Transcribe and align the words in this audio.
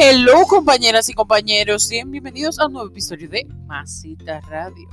Hello 0.00 0.44
compañeras 0.46 1.08
y 1.08 1.12
compañeros, 1.12 1.88
bienvenidos 1.90 2.60
a 2.60 2.66
un 2.66 2.74
nuevo 2.74 2.88
episodio 2.88 3.28
de 3.28 3.44
Masita 3.66 4.40
Radio. 4.42 4.88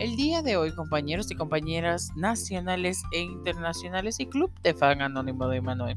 El 0.00 0.16
día 0.16 0.42
de 0.42 0.56
hoy, 0.56 0.74
compañeros 0.74 1.30
y 1.30 1.36
compañeras 1.36 2.10
nacionales 2.16 3.04
e 3.12 3.20
internacionales 3.20 4.18
y 4.18 4.26
Club 4.26 4.50
de 4.64 4.74
Fan 4.74 5.02
Anónimo 5.02 5.46
de 5.46 5.60
Manuel. 5.60 5.96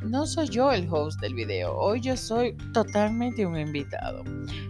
No 0.00 0.24
soy 0.26 0.48
yo 0.48 0.72
el 0.72 0.88
host 0.90 1.20
del 1.20 1.34
video, 1.34 1.76
hoy 1.76 2.00
yo 2.00 2.16
soy 2.16 2.56
totalmente 2.72 3.44
un 3.44 3.58
invitado. 3.58 4.24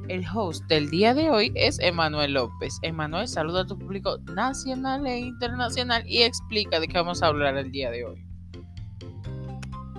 El 0.08 0.26
host 0.26 0.64
del 0.64 0.90
día 0.90 1.14
de 1.14 1.30
hoy 1.30 1.52
es 1.54 1.78
Emanuel 1.78 2.32
López. 2.32 2.76
Emanuel, 2.82 3.28
saluda 3.28 3.60
a 3.60 3.66
tu 3.66 3.78
público 3.78 4.18
nacional 4.34 5.06
e 5.06 5.20
internacional 5.20 6.02
y 6.08 6.22
explica 6.22 6.80
de 6.80 6.88
qué 6.88 6.98
vamos 6.98 7.22
a 7.22 7.28
hablar 7.28 7.56
el 7.56 7.70
día 7.70 7.88
de 7.92 8.04
hoy. 8.04 8.26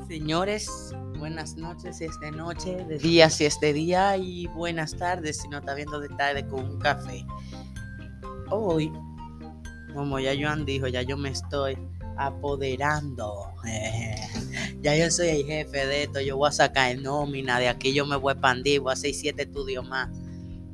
Señores, 0.10 0.94
buenas 1.18 1.58
noches 1.58 1.98
si 1.98 2.06
es 2.06 2.20
de 2.20 2.32
noche, 2.32 2.86
de 2.86 2.98
día 2.98 3.30
si 3.30 3.46
es 3.46 3.60
de 3.60 3.74
día 3.74 4.18
y 4.18 4.48
buenas 4.48 4.96
tardes 4.96 5.42
si 5.42 5.48
no 5.48 5.58
está 5.58 5.74
viendo 5.74 6.00
de 6.00 6.10
tarde 6.10 6.46
con 6.48 6.64
un 6.66 6.80
café. 6.80 7.26
Hoy, 8.50 8.92
como 9.94 10.20
ya 10.20 10.34
Joan 10.40 10.66
dijo, 10.66 10.88
ya 10.88 11.02
yo 11.02 11.18
me 11.18 11.30
estoy 11.30 11.78
apoderando. 12.18 13.54
ya 14.82 14.96
yo 14.96 15.10
soy 15.12 15.30
el 15.30 15.46
jefe 15.46 15.86
de 15.86 16.04
esto, 16.04 16.22
yo 16.22 16.38
voy 16.38 16.50
a 16.50 16.52
sacar 16.52 16.98
nómina, 17.00 17.60
de 17.60 17.68
aquí 17.68 17.94
yo 17.94 18.06
me 18.06 18.16
voy 18.16 18.32
a 18.32 18.34
expandir, 18.34 18.80
voy 18.82 18.92
a 18.92 18.94
hacer 18.94 19.14
siete 19.14 19.44
estudios 19.44 19.88
más. 19.88 20.10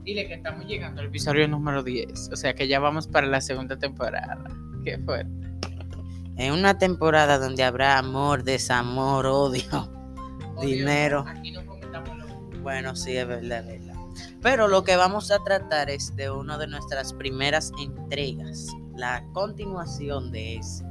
Dile 0.04 0.28
que 0.28 0.34
estamos 0.34 0.66
llegando 0.66 1.02
al 1.02 1.08
episodio 1.08 1.48
número 1.48 1.82
10, 1.82 2.30
o 2.34 2.36
sea 2.36 2.54
que 2.54 2.68
ya 2.68 2.80
vamos 2.80 3.08
para 3.08 3.28
la 3.28 3.40
segunda 3.40 3.78
temporada. 3.78 4.44
Qué 4.84 5.00
fuerte. 5.00 5.32
En 6.36 6.52
una 6.52 6.78
temporada 6.78 7.38
donde 7.38 7.64
habrá 7.64 7.98
amor, 7.98 8.44
desamor, 8.44 9.26
odio, 9.28 9.93
dinero. 10.66 11.26
Aquí 11.28 11.52
no 11.52 11.62
Bueno, 12.62 12.96
sí, 12.96 13.18
es 13.18 13.28
verdad, 13.28 13.60
es 13.70 13.80
verdad. 13.80 14.00
Pero 14.42 14.68
lo 14.68 14.84
que 14.84 14.96
vamos 14.96 15.32
a 15.32 15.40
tratar 15.44 15.90
es 15.90 16.16
de 16.16 16.30
una 16.30 16.58
de 16.58 16.68
nuestras 16.68 17.14
primeras 17.14 17.72
entregas, 17.80 18.68
la 18.96 19.24
continuación 19.34 20.32
de 20.32 20.58
ese. 20.58 20.84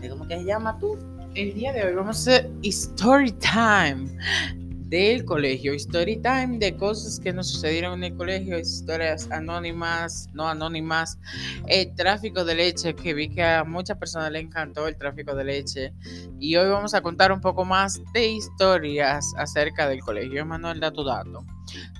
¿De 0.00 0.08
cómo 0.08 0.26
que 0.28 0.38
se 0.38 0.44
llama 0.44 0.78
tú? 0.78 0.98
El 1.34 1.54
día 1.54 1.72
de 1.72 1.84
hoy 1.84 1.94
vamos 1.94 2.16
a 2.16 2.36
hacer 2.36 2.50
story 2.62 3.32
time 3.32 4.08
del 4.88 5.24
colegio, 5.24 5.74
story 5.74 6.16
time 6.16 6.58
de 6.58 6.74
cosas 6.76 7.20
que 7.20 7.32
nos 7.32 7.50
sucedieron 7.50 7.94
en 8.02 8.12
el 8.12 8.16
colegio, 8.16 8.58
historias 8.58 9.30
anónimas, 9.30 10.30
no 10.32 10.48
anónimas, 10.48 11.18
el 11.66 11.94
tráfico 11.94 12.44
de 12.44 12.54
leche, 12.54 12.94
que 12.94 13.12
vi 13.12 13.28
que 13.28 13.44
a 13.44 13.64
muchas 13.64 13.98
personas 13.98 14.32
le 14.32 14.40
encantó 14.40 14.88
el 14.88 14.96
tráfico 14.96 15.34
de 15.34 15.44
leche. 15.44 15.92
Y 16.40 16.56
hoy 16.56 16.70
vamos 16.70 16.94
a 16.94 17.02
contar 17.02 17.32
un 17.32 17.40
poco 17.40 17.66
más 17.66 18.00
de 18.14 18.28
historias 18.28 19.34
acerca 19.36 19.86
del 19.88 20.00
colegio. 20.00 20.46
Manuel, 20.46 20.80
da 20.80 20.90
tu 20.90 21.04
dato. 21.04 21.44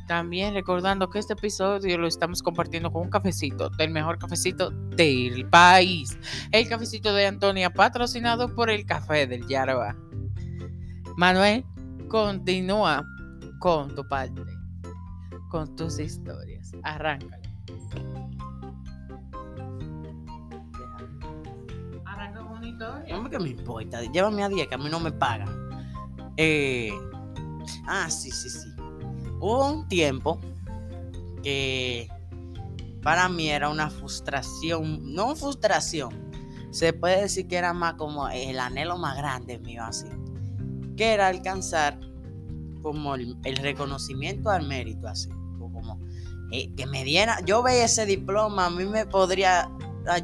También 0.07 0.55
recordando 0.55 1.11
que 1.11 1.19
este 1.19 1.35
episodio 1.35 1.99
lo 1.99 2.07
estamos 2.07 2.43
compartiendo 2.43 2.91
con 2.91 3.03
un 3.03 3.11
cafecito, 3.11 3.69
del 3.69 3.91
mejor 3.91 4.19
cafecito 4.19 4.71
del 4.71 5.47
país. 5.51 6.17
El 6.53 6.67
cafecito 6.67 7.13
de 7.13 7.27
Antonia, 7.27 7.69
patrocinado 7.69 8.55
por 8.55 8.71
el 8.71 8.87
café 8.87 9.27
del 9.27 9.47
Yarba. 9.47 9.95
Manuel, 11.17 11.65
continúa 12.09 13.07
con 13.59 13.95
tu 13.95 14.07
parte, 14.07 14.43
con 15.51 15.75
tus 15.77 15.99
historias. 15.99 16.73
Arráncalo. 16.83 17.43
Arranca 22.05 22.41
con 22.41 22.59
una 22.59 22.67
historia. 22.67 23.17
No 23.17 23.31
que 23.31 23.39
me 23.39 23.51
importa, 23.51 24.03
llévame 24.03 24.43
a 24.43 24.49
10 24.49 24.69
que 24.69 24.75
a 24.75 24.79
mí 24.79 24.89
no 24.91 25.01
me 25.01 25.13
pagan. 25.13 25.49
Eh, 26.37 26.93
ah, 27.87 28.09
sí, 28.11 28.31
sí, 28.31 28.49
sí. 28.49 28.69
Hubo 29.41 29.71
un 29.71 29.89
tiempo 29.89 30.41
que 31.43 32.09
para 33.03 33.29
mí 33.29 33.49
era 33.49 33.69
una 33.69 33.91
frustración, 33.91 35.15
no 35.15 35.35
frustración, 35.37 36.29
se 36.71 36.93
puede 36.93 37.23
decir 37.23 37.49
que 37.49 37.57
era 37.57 37.73
más 37.73 37.95
como 37.95 38.29
el 38.29 38.59
anhelo 38.61 38.99
más 38.99 39.17
grande 39.17 39.59
mío 39.59 39.83
así, 39.85 40.07
que 40.99 41.15
era 41.15 41.29
alcanzar 41.29 41.99
como 42.83 43.15
el, 43.15 43.57
reconocimiento 43.63 44.51
al 44.51 44.67
mérito 44.67 45.07
así, 45.07 45.31
como 45.59 45.99
eh, 46.51 46.71
que 46.75 46.87
me 46.87 47.05
diera, 47.05 47.39
yo 47.47 47.63
veía 47.63 47.85
ese 47.85 48.05
diploma, 48.05 48.67
a 48.67 48.71
mí 48.71 48.85
me 48.85 49.07
podría, 49.07 49.71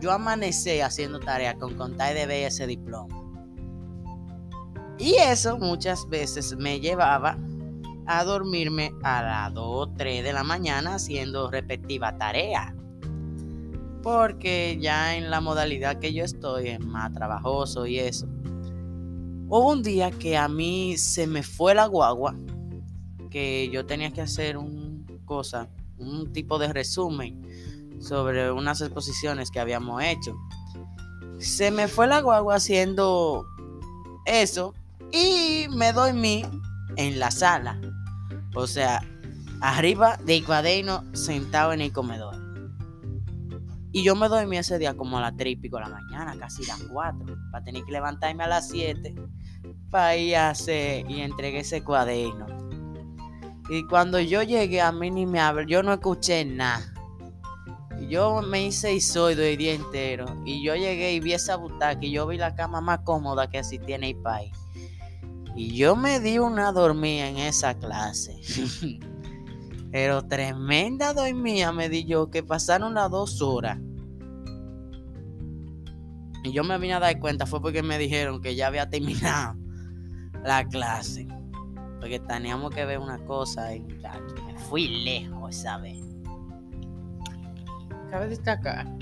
yo 0.01 0.11
amanecer 0.11 0.83
haciendo 0.83 1.21
tarea 1.21 1.55
con 1.55 1.75
contar 1.75 2.15
de 2.15 2.27
ver 2.27 2.49
ese 2.49 2.67
diploma. 2.67 3.23
Y 4.99 5.15
eso 5.15 5.59
muchas 5.59 6.09
veces 6.09 6.57
me 6.57 6.81
llevaba 6.81 7.39
a 8.07 8.25
dormirme 8.25 8.93
a 9.03 9.23
las 9.23 9.55
2 9.55 9.65
o 9.67 9.89
3 9.97 10.25
de 10.25 10.33
la 10.33 10.43
mañana 10.43 10.97
haciendo 10.97 11.51
respectiva 11.51 12.17
tarea. 12.19 12.75
Porque 14.03 14.77
ya 14.81 15.17
en 15.17 15.31
la 15.31 15.41
modalidad 15.41 15.99
que 15.99 16.13
yo 16.13 16.25
estoy 16.25 16.69
es 16.69 16.81
más 16.81 17.13
trabajoso 17.13 17.87
y 17.87 17.99
eso. 17.99 18.29
Hubo 19.49 19.73
un 19.73 19.83
día 19.83 20.11
que 20.11 20.37
a 20.37 20.49
mí 20.49 20.97
se 20.97 21.27
me 21.27 21.43
fue 21.43 21.75
la 21.75 21.87
guagua, 21.87 22.35
que 23.31 23.69
yo 23.71 23.85
tenía 23.85 24.11
que 24.11 24.21
hacer 24.21 24.57
un 24.57 25.05
cosa, 25.25 25.69
un 25.99 26.33
tipo 26.33 26.59
de 26.59 26.73
resumen 26.73 27.41
sobre 28.01 28.51
unas 28.53 28.81
exposiciones 28.81 29.51
que 29.51 29.61
habíamos 29.61 30.03
hecho. 30.03 30.37
Se 31.39 31.71
me 31.71 31.89
fue 31.89 32.07
la 32.07 32.21
guagua 32.21 32.57
haciendo 32.57 33.47
eso 34.27 34.75
y 35.13 35.67
me 35.71 35.93
dormí 35.93 36.45
en 36.97 37.19
la 37.19 37.31
sala. 37.31 37.81
O 38.55 38.67
sea, 38.67 39.03
arriba 39.61 40.19
del 40.25 40.45
cuaderno 40.45 41.05
sentado 41.13 41.73
en 41.73 41.81
el 41.81 41.93
comedor. 41.93 42.44
Y 43.95 44.03
yo 44.03 44.17
me 44.17 44.29
dormí 44.29 44.59
ese 44.59 44.77
día 44.77 44.97
como 44.97 45.19
a 45.19 45.21
las 45.21 45.37
3 45.37 45.53
y 45.53 45.57
pico 45.57 45.77
de 45.77 45.85
la 45.85 45.89
mañana, 45.89 46.37
casi 46.37 46.67
las 46.67 46.83
4, 46.83 47.39
para 47.53 47.65
tener 47.65 47.85
que 47.85 47.93
levantarme 47.93 48.43
a 48.43 48.49
las 48.49 48.69
7 48.69 49.15
para 49.89 50.17
ir 50.17 50.35
a 50.35 50.51
hacer 50.51 51.09
y 51.09 51.21
entregué 51.21 51.61
ese 51.61 51.85
cuaderno. 51.85 52.45
Y 53.71 53.87
cuando 53.87 54.19
yo 54.19 54.43
llegué, 54.43 54.81
a 54.81 54.91
mí 54.91 55.13
ni 55.13 55.27
me 55.27 55.39
habló, 55.39 55.63
yo 55.63 55.85
no 55.85 55.93
escuché 55.93 56.45
nada. 56.45 56.93
Yo 58.09 58.43
me 58.43 58.67
hice 58.67 58.93
isoido 58.93 59.45
el 59.45 59.57
día 59.59 59.75
entero. 59.75 60.27
Y 60.45 60.65
yo 60.65 60.75
llegué 60.75 61.13
y 61.13 61.21
vi 61.21 61.35
esa 61.35 61.55
butaca 61.55 62.05
y 62.05 62.11
yo 62.11 62.27
vi 62.27 62.37
la 62.37 62.57
cama 62.57 62.81
más 62.81 62.99
cómoda 63.05 63.49
que 63.49 63.59
así 63.59 63.79
tiene 63.79 64.11
el 64.11 64.17
país. 64.17 64.51
Y 65.55 65.77
yo 65.77 65.95
me 65.95 66.19
di 66.19 66.41
una 66.41 66.73
dormida 66.73 67.29
en 67.29 67.37
esa 67.37 67.79
clase. 67.79 68.41
Pero 69.95 70.23
tremenda 70.23 71.15
dormida 71.15 71.71
me 71.71 71.89
di 71.89 72.05
yo 72.05 72.29
que 72.29 72.43
pasaron 72.43 72.95
las 72.95 73.09
dos 73.13 73.41
horas. 73.41 73.79
Y 76.43 76.51
yo 76.51 76.65
me 76.65 76.77
vine 76.79 76.95
a 76.95 76.99
dar 76.99 77.21
cuenta 77.21 77.47
fue 77.47 77.63
porque 77.63 77.81
me 77.81 77.97
dijeron 77.97 78.43
que 78.43 78.57
ya 78.57 78.67
había 78.67 78.91
terminado 78.91 79.57
la 80.45 80.67
clase. 80.67 81.29
Porque 82.01 82.19
teníamos 82.19 82.75
que 82.75 82.85
ver 82.85 82.99
una 82.99 83.25
cosa 83.25 83.73
y 83.73 83.83
me 83.83 84.59
fui 84.69 84.89
lejos 85.05 85.61
esa 85.61 85.79
vez. 85.79 86.03
Cabe 88.11 88.27
destacar 88.27 88.93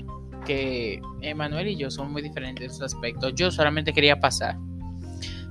que 0.45 1.01
Emanuel 1.21 1.69
y 1.69 1.75
yo 1.75 1.89
somos 1.89 2.11
muy 2.11 2.21
diferentes 2.21 2.71
en 2.71 2.77
su 2.77 2.85
aspecto. 2.85 3.29
Yo 3.29 3.49
solamente 3.49 3.93
quería 3.93 4.19
pasar 4.19 4.59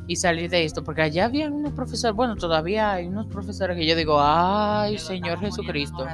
y 0.07 0.17
salir 0.17 0.51
de 0.51 0.65
esto, 0.65 0.83
porque 0.83 1.03
allá 1.03 1.27
había 1.27 1.51
unos 1.51 1.73
profesores, 1.73 2.17
bueno, 2.17 2.37
todavía 2.37 2.93
hay 2.93 3.07
unos 3.07 3.27
profesores 3.27 3.77
que 3.77 3.87
yo 3.87 3.95
digo, 3.95 4.19
ay, 4.21 4.99
Señor 4.99 5.39
Jesucristo. 5.39 6.07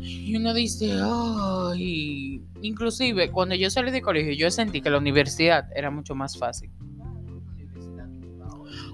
Y 0.00 0.36
uno 0.36 0.52
dice, 0.52 0.92
ay, 1.00 2.42
inclusive 2.60 3.30
cuando 3.30 3.54
yo 3.54 3.70
salí 3.70 3.90
de 3.90 4.02
colegio, 4.02 4.32
yo 4.32 4.50
sentí 4.50 4.80
que 4.80 4.90
la 4.90 4.98
universidad 4.98 5.68
era 5.74 5.90
mucho 5.90 6.14
más 6.14 6.36
fácil. 6.36 6.70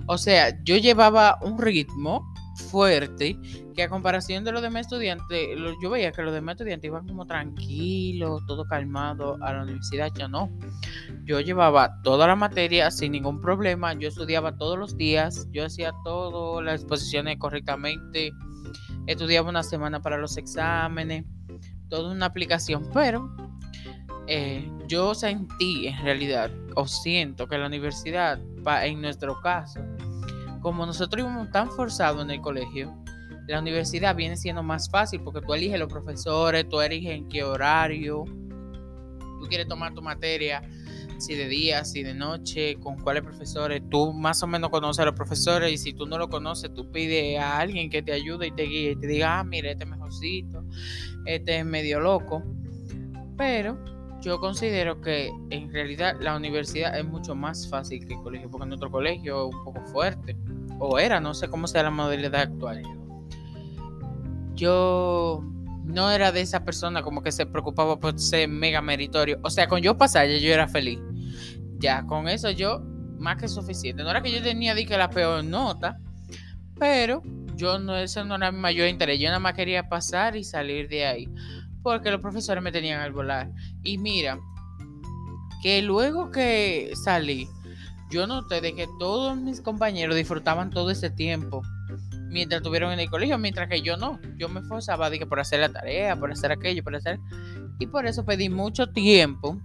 O 0.07 0.19
sea, 0.19 0.63
yo 0.65 0.77
llevaba 0.77 1.39
un 1.43 1.59
ritmo 1.59 2.34
fuerte 2.55 3.39
que 3.75 3.83
a 3.83 3.89
comparación 3.89 4.45
de 4.45 4.53
los 4.53 4.63
demás 4.63 4.83
estudiantes, 4.83 5.49
yo 5.83 5.91
veía 5.91 6.13
que 6.13 6.23
los 6.23 6.33
demás 6.33 6.55
estudiantes 6.55 6.89
iban 6.89 7.07
como 7.07 7.27
tranquilos, 7.27 8.45
todo 8.47 8.65
calmado 8.65 9.37
a 9.43 9.53
la 9.53 9.63
universidad, 9.63 10.11
yo 10.17 10.29
no. 10.29 10.51
Yo 11.25 11.41
llevaba 11.41 12.01
toda 12.03 12.27
la 12.27 12.37
materia 12.37 12.91
sin 12.91 13.13
ningún 13.13 13.41
problema, 13.41 13.95
yo 13.95 14.09
estudiaba 14.09 14.57
todos 14.57 14.79
los 14.79 14.97
días, 14.97 15.49
yo 15.51 15.65
hacía 15.67 15.93
todas 16.05 16.65
las 16.65 16.83
exposiciones 16.83 17.39
correctamente, 17.39 18.33
estudiaba 19.07 19.49
una 19.49 19.63
semana 19.63 20.01
para 20.01 20.19
los 20.19 20.37
exámenes, 20.37 21.25
toda 21.89 22.13
una 22.13 22.27
aplicación, 22.27 22.89
pero 22.93 23.35
eh, 24.27 24.71
yo 24.89 25.15
sentí 25.15 25.89
en 25.89 26.03
realidad, 26.03 26.51
o 26.77 26.87
siento 26.87 27.47
que 27.47 27.59
la 27.59 27.67
universidad, 27.67 28.39
en 28.83 29.01
nuestro 29.03 29.41
caso, 29.41 29.81
como 30.65 30.87
nosotros 30.87 31.23
íbamos 31.23 31.51
tan 31.51 31.71
forzados 31.71 32.23
en 32.25 32.31
el 32.31 32.41
colegio, 32.41 32.97
la 33.47 33.61
universidad 33.61 34.17
viene 34.17 34.35
siendo 34.35 34.63
más 34.63 34.89
fácil 34.89 35.21
porque 35.23 35.43
tú 35.43 35.53
eliges 35.53 35.79
los 35.79 35.93
profesores, 35.93 36.67
tú 36.71 36.81
eliges 36.81 37.13
en 37.13 37.29
qué 37.29 37.45
horario, 37.45 38.25
tú 38.25 39.47
quieres 39.47 39.69
tomar 39.69 39.93
tu 39.93 40.01
materia, 40.01 40.63
si 41.19 41.35
de 41.35 41.49
día, 41.49 41.85
si 41.85 42.03
de 42.03 42.15
noche, 42.15 42.77
con 42.77 42.97
cuáles 42.97 43.23
profesores, 43.23 43.83
tú 43.91 44.15
más 44.15 44.43
o 44.43 44.47
menos 44.47 44.71
conoces 44.71 45.01
a 45.01 45.05
los 45.05 45.15
profesores 45.15 45.71
y 45.71 45.77
si 45.77 45.93
tú 45.93 46.07
no 46.07 46.17
lo 46.17 46.31
conoces, 46.31 46.73
tú 46.73 46.91
pides 46.91 47.39
a 47.39 47.59
alguien 47.59 47.91
que 47.91 48.03
te 48.03 48.13
ayude 48.13 48.47
y 48.47 48.51
te 48.51 48.63
guíe 48.63 48.93
y 48.93 48.97
te 48.97 49.07
diga, 49.07 49.41
ah, 49.41 49.45
mira, 49.45 49.71
este 49.71 49.85
es 49.85 49.91
mejorcito, 49.91 50.65
este 51.27 51.59
es 51.59 51.67
medio 51.67 52.01
loco, 52.01 52.43
pero 53.37 53.77
yo 54.25 54.41
considero 54.41 55.03
que 55.03 55.31
en 55.51 55.71
realidad 55.71 56.17
la 56.19 56.35
universidad 56.35 56.97
es 56.99 57.05
mucho 57.05 57.35
más 57.35 57.69
fácil 57.69 58.07
que 58.07 58.15
el 58.15 58.23
colegio, 58.23 58.51
porque 58.51 58.73
otro 58.73 58.91
colegio 58.91 59.49
es 59.49 59.55
un 59.55 59.65
poco 59.65 59.85
fuerte, 59.85 60.35
o 60.79 60.99
era, 60.99 61.21
no 61.21 61.35
sé 61.35 61.49
cómo 61.49 61.67
sea 61.67 61.83
la 61.83 61.91
modalidad 61.91 62.35
actual. 62.37 62.83
Yo 64.55 65.45
no 65.85 66.11
era 66.11 66.33
de 66.33 66.41
esa 66.41 66.65
persona 66.65 67.03
como 67.03 67.23
que 67.23 67.33
se 67.33 67.45
preocupaba 67.45 68.01
por 68.01 68.19
ser 68.19 68.49
mega 68.49 68.81
meritorio. 68.81 69.39
O 69.43 69.51
sea, 69.51 69.69
con 69.69 69.83
yo 69.83 69.99
pasar 69.99 70.27
yo 70.29 70.53
era 70.55 70.69
feliz. 70.69 71.01
Ya, 71.79 72.07
con 72.07 72.27
eso 72.27 72.51
yo 72.51 72.81
más 73.19 73.37
que 73.37 73.47
suficiente. 73.47 74.03
No 74.03 74.11
era 74.11 74.23
que 74.23 74.33
yo 74.33 74.43
tenía 74.43 74.75
que 74.75 74.97
la 74.97 75.11
peor 75.11 75.45
nota, 75.45 75.99
pero 76.79 77.23
yo 77.57 77.79
no, 77.79 77.97
eso 77.97 78.25
no 78.25 78.37
era 78.37 78.51
mi 78.51 78.59
mayor 78.59 78.89
interés. 78.89 79.21
Yo 79.21 79.27
nada 79.27 79.39
más 79.39 79.53
quería 79.53 79.87
pasar 79.87 80.35
y 80.35 80.45
salir 80.45 80.89
de 80.89 81.05
ahí 81.05 81.29
porque 81.85 82.11
los 82.11 82.21
profesores 82.21 82.65
me 82.65 82.73
tenían 82.73 83.01
al 83.01 83.13
volar. 83.13 83.53
Y 83.85 83.99
mira, 83.99 84.41
que 85.63 85.83
luego 85.83 86.33
que 86.33 86.93
salí, 87.05 87.49
yo 88.11 88.27
noté 88.27 88.61
de 88.61 88.75
que 88.75 88.89
todos 88.99 89.37
mis 89.37 89.61
compañeros 89.61 90.17
disfrutaban 90.17 90.71
todo 90.71 90.91
ese 90.91 91.11
tiempo 91.11 91.63
mientras 92.31 92.61
estuvieron 92.61 92.91
en 92.93 93.01
el 93.01 93.11
colegio, 93.11 93.39
mientras 93.39 93.69
que 93.69 93.83
yo 93.83 93.97
no. 93.97 94.19
Yo 94.37 94.49
me 94.49 94.61
esforzaba 94.61 95.11
que 95.11 95.27
por 95.27 95.39
hacer 95.39 95.61
la 95.61 95.69
tarea, 95.69 96.17
por 96.17 96.33
hacer 96.33 96.51
aquello, 96.51 96.83
por 96.83 96.97
hacer... 96.97 97.21
Y 97.79 97.87
por 97.87 98.07
eso 98.07 98.25
pedí 98.25 98.49
mucho 98.49 98.89
tiempo, 98.89 99.61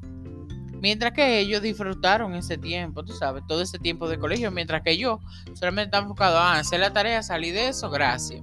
mientras 0.81 1.13
que 1.13 1.39
ellos 1.39 1.61
disfrutaron 1.61 2.33
ese 2.35 2.57
tiempo, 2.57 3.03
tú 3.03 3.13
sabes, 3.13 3.43
todo 3.47 3.61
ese 3.61 3.79
tiempo 3.79 4.09
de 4.09 4.17
colegio, 4.17 4.51
mientras 4.51 4.81
que 4.81 4.97
yo 4.97 5.19
solamente 5.53 5.85
estaba 5.85 6.03
enfocado 6.03 6.37
a 6.37 6.57
hacer 6.57 6.79
la 6.79 6.91
tarea, 6.91 7.23
salir 7.23 7.53
de 7.53 7.69
eso, 7.69 7.89
gracias. 7.89 8.41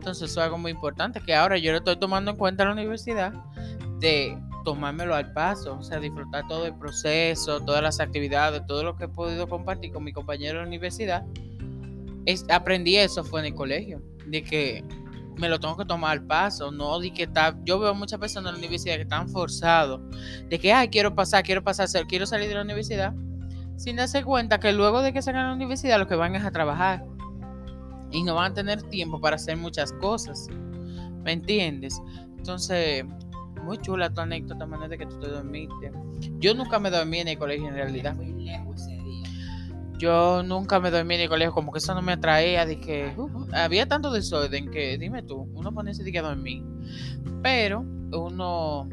Entonces 0.00 0.30
eso 0.30 0.40
es 0.40 0.44
algo 0.46 0.56
muy 0.56 0.70
importante 0.70 1.20
que 1.20 1.34
ahora 1.34 1.58
yo 1.58 1.72
lo 1.72 1.78
estoy 1.78 1.98
tomando 1.98 2.30
en 2.30 2.38
cuenta 2.38 2.62
en 2.62 2.70
la 2.70 2.72
universidad 2.72 3.34
de 3.98 4.34
tomármelo 4.64 5.14
al 5.14 5.30
paso, 5.34 5.76
o 5.78 5.82
sea, 5.82 6.00
disfrutar 6.00 6.48
todo 6.48 6.64
el 6.64 6.74
proceso, 6.74 7.60
todas 7.60 7.82
las 7.82 8.00
actividades, 8.00 8.64
todo 8.66 8.82
lo 8.82 8.96
que 8.96 9.04
he 9.04 9.08
podido 9.08 9.46
compartir 9.46 9.92
con 9.92 10.02
mi 10.02 10.14
compañero 10.14 10.54
de 10.54 10.62
la 10.62 10.68
universidad. 10.68 11.22
Es, 12.24 12.46
aprendí 12.48 12.96
eso 12.96 13.24
fue 13.24 13.40
en 13.40 13.46
el 13.48 13.54
colegio, 13.54 14.00
de 14.26 14.42
que 14.42 14.82
me 15.36 15.50
lo 15.50 15.60
tengo 15.60 15.76
que 15.76 15.84
tomar 15.84 16.12
al 16.12 16.26
paso, 16.26 16.70
no 16.70 16.98
de 16.98 17.12
que 17.12 17.24
está, 17.24 17.58
yo 17.64 17.78
veo 17.78 17.94
muchas 17.94 18.18
personas 18.18 18.54
en 18.54 18.54
la 18.54 18.58
universidad 18.58 18.96
que 18.96 19.02
están 19.02 19.28
forzados, 19.28 20.00
de 20.48 20.58
que, 20.58 20.72
ay, 20.72 20.88
quiero 20.88 21.14
pasar, 21.14 21.42
quiero 21.42 21.62
pasar, 21.62 21.88
quiero 22.08 22.24
salir 22.24 22.48
de 22.48 22.54
la 22.54 22.62
universidad, 22.62 23.12
sin 23.76 23.96
darse 23.96 24.24
cuenta 24.24 24.60
que 24.60 24.72
luego 24.72 25.02
de 25.02 25.12
que 25.12 25.20
salgan 25.20 25.42
de 25.42 25.48
la 25.48 25.56
universidad 25.56 25.98
lo 25.98 26.08
que 26.08 26.14
van 26.14 26.34
es 26.36 26.44
a 26.44 26.50
trabajar 26.50 27.04
y 28.10 28.22
no 28.22 28.34
van 28.34 28.52
a 28.52 28.54
tener 28.54 28.82
tiempo 28.82 29.20
para 29.20 29.36
hacer 29.36 29.56
muchas 29.56 29.92
cosas. 29.94 30.48
¿Me 31.24 31.32
entiendes? 31.32 32.00
Entonces, 32.38 33.04
muy 33.64 33.78
chula 33.78 34.12
tu 34.12 34.20
anécdota, 34.20 34.66
manera 34.66 34.88
de 34.88 34.98
que 34.98 35.06
tú 35.06 35.18
te 35.20 35.28
dormiste. 35.28 35.92
Yo 36.38 36.54
nunca 36.54 36.78
me 36.78 36.90
dormí 36.90 37.18
en 37.18 37.28
el 37.28 37.38
colegio 37.38 37.68
en 37.68 37.74
realidad. 37.74 38.16
Yo 39.98 40.42
nunca 40.42 40.80
me 40.80 40.90
dormí 40.90 41.16
en 41.16 41.20
el 41.22 41.28
colegio, 41.28 41.52
como 41.52 41.72
que 41.72 41.78
eso 41.78 41.94
no 41.94 42.00
me 42.00 42.12
atraía. 42.12 42.64
Dije, 42.64 43.14
uh, 43.18 43.46
había 43.52 43.86
tanto 43.86 44.10
desorden 44.10 44.70
que, 44.70 44.96
dime 44.96 45.22
tú, 45.22 45.46
uno 45.54 45.74
pone 45.74 45.90
ese 45.90 46.02
día 46.04 46.20
a 46.20 46.22
dormir. 46.22 46.64
Pero 47.42 47.80
uno 48.12 48.88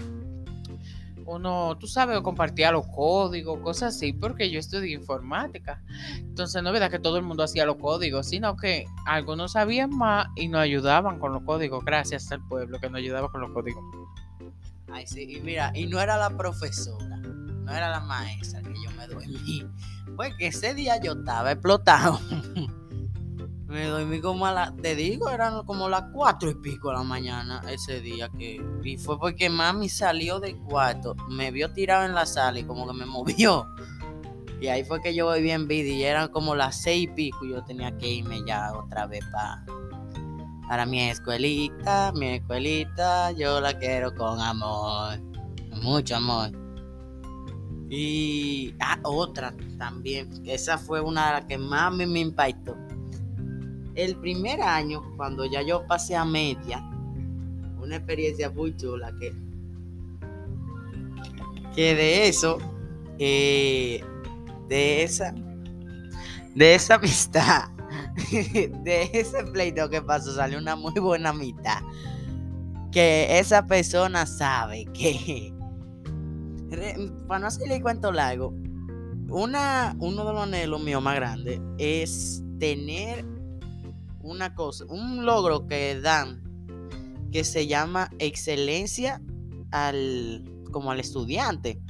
uno, 1.28 1.78
tú 1.78 1.88
sabes, 1.88 2.20
compartía 2.22 2.72
los 2.72 2.88
códigos, 2.88 3.60
cosas 3.60 3.96
así, 3.96 4.14
porque 4.14 4.50
yo 4.50 4.60
estudié 4.60 4.96
informática. 4.96 5.82
Entonces 6.18 6.64
no 6.64 6.72
verdad 6.72 6.90
que 6.90 7.00
todo 7.00 7.18
el 7.18 7.24
mundo 7.24 7.44
hacía 7.44 7.66
los 7.66 7.76
códigos, 7.76 8.28
sino 8.28 8.56
que 8.56 8.86
algunos 9.06 9.52
sabían 9.52 9.90
más 9.90 10.28
y 10.36 10.48
nos 10.48 10.62
ayudaban 10.62 11.20
con 11.20 11.34
los 11.34 11.44
códigos, 11.44 11.84
gracias 11.84 12.32
al 12.32 12.46
pueblo 12.48 12.80
que 12.80 12.90
nos 12.90 13.00
ayudaba 13.00 13.30
con 13.30 13.42
los 13.42 13.52
códigos. 13.52 13.84
Ay, 14.90 15.06
sí, 15.06 15.38
y 15.38 15.42
mira, 15.42 15.72
y 15.76 15.86
no 15.86 16.00
era 16.00 16.18
la 16.18 16.30
profesora, 16.30 17.18
no 17.18 17.72
era 17.72 17.90
la 17.90 18.00
maestra 18.00 18.62
que 18.62 18.74
yo 18.84 18.90
me 18.92 19.06
dormí. 19.06 19.68
Fue 20.16 20.36
que 20.38 20.48
ese 20.48 20.74
día 20.74 21.00
yo 21.02 21.12
estaba 21.12 21.52
explotado. 21.52 22.20
Me 23.68 23.86
dormí 23.86 24.22
como 24.22 24.46
a 24.46 24.54
la, 24.54 24.74
te 24.82 24.96
digo, 24.96 25.30
eran 25.30 25.66
como 25.66 25.90
las 25.90 26.04
cuatro 26.14 26.50
y 26.50 26.56
pico 26.56 26.90
de 26.90 26.96
la 26.96 27.04
mañana 27.04 27.62
ese 27.70 28.00
día 28.00 28.30
que, 28.30 28.66
y 28.82 28.98
fue 28.98 29.20
porque 29.20 29.50
mami 29.50 29.90
salió 29.90 30.40
del 30.40 30.56
cuarto, 30.56 31.16
me 31.30 31.52
vio 31.52 31.74
tirado 31.74 32.06
en 32.06 32.14
la 32.14 32.26
sala 32.26 32.60
y 32.60 32.64
como 32.64 32.88
que 32.88 32.94
me 32.94 33.06
movió. 33.06 33.68
Y 34.62 34.68
ahí 34.68 34.86
fue 34.86 35.02
que 35.02 35.14
yo 35.14 35.26
volví 35.26 35.52
en 35.52 35.68
vida 35.68 35.90
y 35.90 36.04
eran 36.04 36.30
como 36.30 36.56
las 36.56 36.82
seis 36.82 37.04
y 37.04 37.08
pico 37.08 37.46
y 37.46 37.52
yo 37.52 37.64
tenía 37.66 37.96
que 37.98 38.10
irme 38.10 38.42
ya 38.48 38.72
otra 38.72 39.06
vez 39.06 39.24
para, 39.34 39.66
para 40.68 40.86
mi 40.86 41.02
escuelita, 41.02 42.14
mi 42.16 42.36
escuelita, 42.36 43.34
yo 43.34 43.60
la 43.60 43.78
quiero 43.78 44.16
con 44.16 44.40
amor, 44.40 45.20
mucho 45.82 46.16
amor. 46.16 46.52
Y 47.90 48.74
ah, 48.80 48.98
otra 49.04 49.54
también, 49.78 50.42
esa 50.46 50.78
fue 50.78 51.02
una 51.02 51.28
de 51.28 51.34
las 51.34 51.46
que 51.46 51.58
más 51.58 51.94
me 51.94 52.20
impactó 52.20 52.87
el 53.98 54.16
primer 54.18 54.62
año, 54.62 55.02
cuando 55.18 55.44
ya 55.46 55.64
yo 55.64 55.86
pasé 55.88 56.16
a 56.16 56.24
media, 56.24 56.88
una 57.82 57.96
experiencia 57.96 58.50
muy 58.52 58.76
chula 58.78 59.12
que, 59.20 59.34
que 61.76 61.96
de 61.96 62.28
eso, 62.28 62.60
eh, 63.18 64.04
de 64.70 65.04
esa, 65.04 65.34
de 66.54 66.76
esa 66.76 66.96
amistad, 66.96 67.70
de 68.32 69.10
ese 69.14 69.44
pleito 69.46 69.90
que 69.90 70.00
pasó, 70.04 70.32
salió 70.36 70.60
una 70.60 70.76
muy 70.76 70.94
buena 70.94 71.30
amistad. 71.30 71.80
Que 72.92 73.40
esa 73.40 73.66
persona 73.66 74.28
sabe 74.28 74.86
que, 74.94 75.54
para 77.28 77.40
no 77.40 77.48
hacerle 77.48 77.82
cuento 77.82 78.12
largo, 78.12 78.54
una, 79.30 79.96
uno 80.00 80.24
de 80.24 80.34
los 80.34 80.44
anhelos 80.44 80.84
míos 80.84 81.02
más 81.02 81.16
grandes 81.16 81.60
es 81.80 82.44
tener 82.60 83.37
una 84.28 84.54
cosa, 84.56 84.86
un 84.90 85.26
logro 85.26 85.68
que 85.68 86.00
dan 86.00 86.44
que 87.32 87.44
se 87.44 87.68
llama 87.68 88.10
excelencia 88.20 89.22
al 89.72 90.44
como 90.72 90.92
al 90.92 91.00
estudiante, 91.00 91.82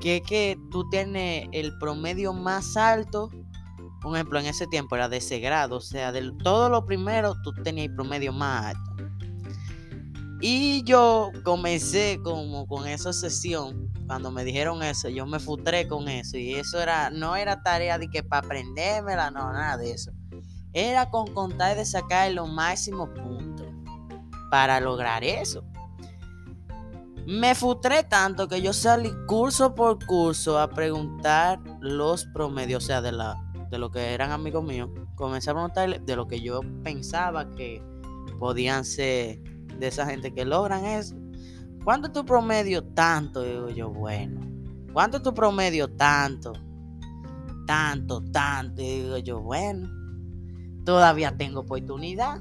que 0.00 0.16
es 0.16 0.22
que 0.22 0.58
tú 0.70 0.88
tienes 0.88 1.48
el 1.52 1.76
promedio 1.78 2.32
más 2.32 2.76
alto, 2.76 3.30
por 4.00 4.16
ejemplo, 4.16 4.40
en 4.40 4.46
ese 4.46 4.66
tiempo 4.66 4.96
era 4.96 5.08
de 5.08 5.18
ese 5.18 5.38
grado, 5.38 5.76
o 5.76 5.80
sea, 5.80 6.12
de 6.12 6.32
todo 6.42 6.68
lo 6.68 6.84
primero 6.86 7.36
tú 7.44 7.52
tenías 7.62 7.88
el 7.88 7.94
promedio 7.94 8.32
más 8.32 8.74
alto. 8.74 8.90
Y 10.40 10.82
yo 10.82 11.30
comencé 11.44 12.18
como 12.24 12.66
con 12.66 12.88
esa 12.88 13.12
sesión, 13.12 13.92
cuando 14.06 14.32
me 14.32 14.44
dijeron 14.44 14.82
eso, 14.82 15.08
yo 15.08 15.24
me 15.24 15.38
futré 15.38 15.86
con 15.86 16.08
eso 16.08 16.36
y 16.36 16.54
eso 16.54 16.80
era 16.80 17.10
no 17.10 17.36
era 17.36 17.62
tarea 17.62 17.96
de 17.98 18.08
que 18.08 18.24
para 18.24 18.44
aprendérmela, 18.44 19.30
no, 19.30 19.52
nada 19.52 19.76
de 19.76 19.92
eso 19.92 20.10
era 20.72 21.10
con 21.10 21.26
contar 21.32 21.76
de 21.76 21.84
sacar 21.84 22.32
los 22.32 22.50
máximos 22.50 23.10
puntos 23.10 23.66
para 24.50 24.80
lograr 24.80 25.24
eso. 25.24 25.64
Me 27.26 27.54
futré 27.54 28.02
tanto 28.02 28.48
que 28.48 28.60
yo 28.62 28.72
salí 28.72 29.12
curso 29.26 29.74
por 29.74 30.04
curso 30.04 30.58
a 30.58 30.68
preguntar 30.68 31.60
los 31.80 32.24
promedios, 32.26 32.84
o 32.84 32.86
sea, 32.86 33.00
de, 33.00 33.12
la, 33.12 33.36
de 33.70 33.78
lo 33.78 33.90
que 33.90 34.12
eran 34.12 34.32
amigos 34.32 34.64
míos. 34.64 34.90
Comencé 35.14 35.50
a 35.50 35.54
preguntarle 35.54 36.00
de 36.00 36.16
lo 36.16 36.26
que 36.26 36.40
yo 36.40 36.60
pensaba 36.82 37.48
que 37.50 37.82
podían 38.40 38.84
ser 38.84 39.40
de 39.78 39.86
esa 39.86 40.06
gente 40.06 40.34
que 40.34 40.44
logran 40.44 40.84
eso. 40.84 41.14
¿Cuánto 41.84 42.08
es 42.08 42.12
tu 42.12 42.24
promedio? 42.24 42.82
Tanto, 42.82 43.42
digo 43.42 43.68
yo, 43.68 43.90
bueno. 43.90 44.40
¿Cuánto 44.92 45.18
es 45.18 45.22
tu 45.22 45.32
promedio? 45.32 45.88
Tanto. 45.88 46.52
Tanto, 47.66 48.20
tanto, 48.32 48.82
digo 48.82 49.18
yo, 49.18 49.40
bueno 49.40 50.01
todavía 50.84 51.36
tengo 51.36 51.60
oportunidad. 51.60 52.40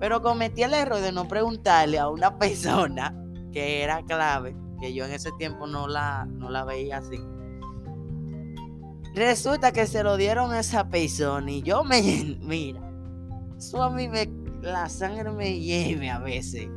Pero 0.00 0.20
cometí 0.20 0.62
el 0.62 0.74
error 0.74 1.00
de 1.00 1.12
no 1.12 1.28
preguntarle 1.28 1.98
a 1.98 2.08
una 2.08 2.38
persona 2.38 3.14
que 3.52 3.82
era 3.82 4.02
clave, 4.02 4.56
que 4.80 4.92
yo 4.94 5.04
en 5.04 5.12
ese 5.12 5.30
tiempo 5.38 5.66
no 5.66 5.86
la, 5.86 6.26
no 6.26 6.50
la 6.50 6.64
veía 6.64 6.98
así. 6.98 7.20
Resulta 9.14 9.72
que 9.72 9.86
se 9.86 10.02
lo 10.02 10.16
dieron 10.16 10.52
a 10.52 10.60
esa 10.60 10.88
persona 10.88 11.50
y 11.50 11.62
yo 11.62 11.84
me, 11.84 12.02
mira, 12.40 12.80
eso 13.56 13.82
a 13.82 13.90
mí 13.90 14.08
me, 14.08 14.28
la 14.62 14.88
sangre 14.88 15.30
me 15.30 15.60
lleve 15.60 16.10
a 16.10 16.18
veces. 16.18 16.68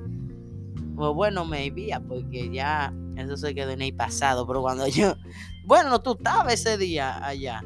Pues 0.95 1.13
bueno, 1.13 1.45
me 1.45 1.69
vía 1.71 1.99
porque 1.99 2.49
ya 2.51 2.93
eso 3.15 3.37
se 3.37 3.55
quedó 3.55 3.71
en 3.71 3.81
el 3.81 3.95
pasado, 3.95 4.45
pero 4.45 4.61
cuando 4.61 4.87
yo, 4.87 5.15
bueno, 5.65 6.01
tú 6.01 6.13
estabas 6.13 6.53
ese 6.53 6.77
día 6.77 7.25
allá, 7.25 7.61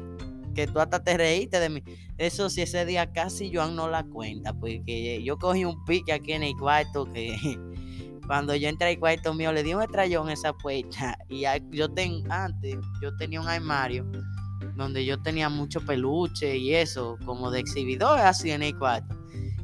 que 0.60 0.66
tú 0.70 0.78
hasta 0.78 1.02
te 1.02 1.16
reíste 1.16 1.58
de 1.58 1.70
mí. 1.70 1.82
Eso 2.18 2.50
sí, 2.50 2.60
ese 2.62 2.84
día 2.84 3.10
casi 3.12 3.50
Joan 3.54 3.76
no 3.76 3.88
la 3.88 4.04
cuenta, 4.04 4.52
porque 4.52 5.22
yo 5.24 5.38
cogí 5.38 5.64
un 5.64 5.82
pique 5.84 6.12
aquí 6.12 6.32
en 6.32 6.42
el 6.42 6.54
cuarto 6.54 7.10
que 7.10 7.34
cuando 8.26 8.54
yo 8.54 8.68
entré 8.68 8.88
al 8.90 8.98
cuarto 8.98 9.32
mío 9.32 9.52
le 9.52 9.62
di 9.62 9.72
un 9.72 9.82
estrellón 9.82 10.28
esa 10.28 10.52
puerta 10.52 11.16
y 11.28 11.44
yo 11.70 11.88
ten, 11.88 12.30
antes 12.30 12.76
yo 13.02 13.16
tenía 13.16 13.40
un 13.40 13.48
armario 13.48 14.04
donde 14.76 15.04
yo 15.04 15.20
tenía 15.22 15.48
mucho 15.48 15.80
peluche 15.80 16.56
y 16.56 16.74
eso, 16.74 17.16
como 17.24 17.50
de 17.50 17.60
exhibidor 17.60 18.18
así 18.18 18.50
en 18.50 18.62
el 18.62 18.78
cuarto. 18.78 19.16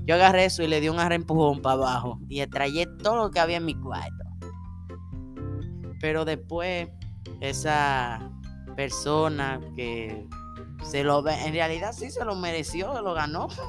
Yo 0.07 0.15
agarré 0.15 0.47
eso 0.47 0.63
y 0.63 0.69
le 0.69 0.81
di 0.81 0.89
un 0.89 0.99
arrempujón 0.99 1.61
para 1.61 1.75
abajo 1.75 2.21
y 2.29 2.41
extrañé 2.41 2.87
todo 3.03 3.17
lo 3.17 3.31
que 3.31 3.41
había 3.41 3.59
en 3.59 3.67
mi 3.67 3.75
cuarto. 3.75 4.25
Pero 6.01 6.25
después, 6.25 6.89
esa 7.41 8.31
persona 8.77 9.61
que 9.75 10.27
se 10.83 11.03
lo 11.05 11.23
ve, 11.23 11.35
en 11.45 11.53
realidad 11.53 11.93
sí 11.93 12.11
se 12.11 12.25
lo 12.25 12.35
mereció, 12.35 12.95
se 12.95 13.03
lo 13.03 13.15
ganó. 13.15 13.49
Se 13.51 13.61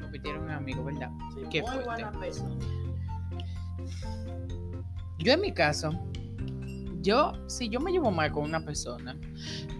convirtieron 0.00 0.44
en 0.44 0.50
amigos, 0.50 0.84
¿verdad? 0.84 1.10
Sí, 1.34 1.40
Qué 1.50 1.62
muy 1.62 1.84
buena 1.84 2.12
persona. 2.12 2.56
Yo 5.18 5.32
en 5.32 5.40
mi 5.40 5.52
caso, 5.52 5.90
yo, 7.00 7.32
si 7.46 7.68
yo 7.68 7.80
me 7.80 7.92
llevo 7.92 8.10
mal 8.10 8.32
con 8.32 8.44
una 8.44 8.64
persona, 8.64 9.16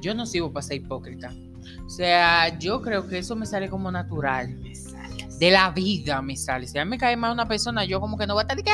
yo 0.00 0.14
no 0.14 0.26
sigo 0.26 0.52
para 0.52 0.62
ser 0.62 0.76
hipócrita. 0.76 1.32
O 1.84 1.88
sea, 1.88 2.58
yo 2.58 2.80
creo 2.80 3.06
que 3.06 3.18
eso 3.18 3.36
me 3.36 3.46
sale 3.46 3.68
como 3.68 3.90
natural. 3.90 4.58
De 5.38 5.50
la 5.50 5.70
vida 5.70 6.22
me 6.22 6.36
sale. 6.36 6.66
Si 6.66 6.78
a 6.78 6.84
mí 6.84 6.90
me 6.90 6.98
cae 6.98 7.16
mal 7.16 7.32
una 7.32 7.48
persona, 7.48 7.84
yo 7.84 8.00
como 8.00 8.16
que 8.16 8.26
no 8.26 8.34
voy 8.34 8.42
a 8.42 8.44
estar 8.44 8.56
de 8.56 8.62
que, 8.62 8.70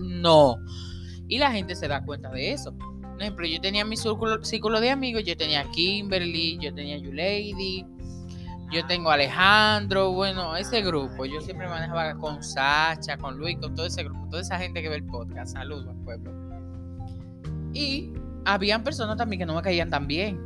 no. 0.00 0.56
Y 1.28 1.38
la 1.38 1.50
gente 1.50 1.74
se 1.74 1.88
da 1.88 2.04
cuenta 2.04 2.30
de 2.30 2.52
eso. 2.52 2.76
Por 3.16 3.22
ejemplo, 3.22 3.46
yo 3.46 3.60
tenía 3.60 3.84
mi 3.84 3.96
círculo, 3.96 4.44
círculo 4.44 4.80
de 4.80 4.90
amigos, 4.90 5.24
yo 5.24 5.36
tenía 5.36 5.64
Kimberly, 5.70 6.58
yo 6.60 6.72
tenía 6.74 6.98
Lady 6.98 7.84
yo 8.72 8.84
tengo 8.86 9.10
Alejandro, 9.10 10.12
bueno, 10.12 10.56
ese 10.56 10.82
grupo. 10.82 11.24
Yo 11.24 11.40
siempre 11.40 11.68
manejaba 11.68 12.14
con 12.16 12.42
Sacha, 12.42 13.16
con 13.16 13.38
Luis, 13.38 13.58
con 13.58 13.74
todo 13.74 13.86
ese 13.86 14.02
grupo, 14.02 14.26
toda 14.28 14.42
esa 14.42 14.58
gente 14.58 14.82
que 14.82 14.88
ve 14.88 14.96
el 14.96 15.04
podcast. 15.04 15.52
Saludos 15.52 15.88
al 15.88 15.96
pueblo. 16.02 16.32
Y 17.72 18.12
habían 18.44 18.82
personas 18.82 19.16
también 19.16 19.38
que 19.40 19.46
no 19.46 19.54
me 19.54 19.62
caían 19.62 19.90
tan 19.90 20.06
bien. 20.06 20.40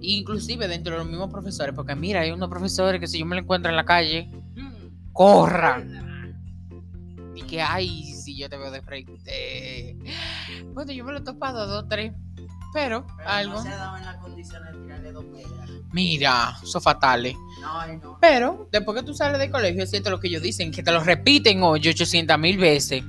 Inclusive 0.00 0.68
dentro 0.68 0.92
de 0.92 0.98
los 1.00 1.08
mismos 1.08 1.30
profesores, 1.30 1.74
porque 1.74 1.94
mira, 1.94 2.20
hay 2.20 2.30
unos 2.30 2.48
profesores 2.48 3.00
que 3.00 3.06
si 3.06 3.18
yo 3.18 3.26
me 3.26 3.36
lo 3.36 3.42
encuentro 3.42 3.70
en 3.70 3.76
la 3.76 3.84
calle, 3.84 4.30
corran. 5.12 6.34
Y 7.34 7.42
que, 7.42 7.60
ay, 7.60 8.14
si 8.26 8.36
yo 8.36 8.48
te 8.48 8.56
veo 8.56 8.72
de 8.72 8.82
frente. 8.82 9.96
Bueno, 10.74 10.92
yo 10.92 11.04
me 11.04 11.12
lo 11.12 11.18
he 11.18 11.22
topado 11.22 11.66
dos, 11.66 11.84
tres. 11.88 12.12
Pero, 12.74 13.06
algo. 13.24 13.62
se 13.62 13.68
ha 13.68 13.76
dado 13.76 13.96
en 13.96 14.04
la 14.04 14.18
condición 14.18 14.62
de 14.64 14.72
tirarle 14.82 15.12
dos 15.12 15.24
Mira, 15.92 16.58
son 16.64 16.82
fatales. 16.82 17.34
No, 17.60 17.86
no. 17.86 18.18
Pero, 18.20 18.68
después 18.72 18.98
que 18.98 19.06
tú 19.06 19.14
sales 19.14 19.38
del 19.38 19.50
colegio, 19.50 19.86
siento 19.86 20.10
lo 20.10 20.18
que 20.18 20.26
ellos 20.26 20.42
dicen, 20.42 20.72
que 20.72 20.82
te 20.82 20.90
lo 20.90 21.02
repiten 21.02 21.62
hoy 21.62 21.88
800 21.88 22.36
mil 22.38 22.58
veces. 22.58 23.04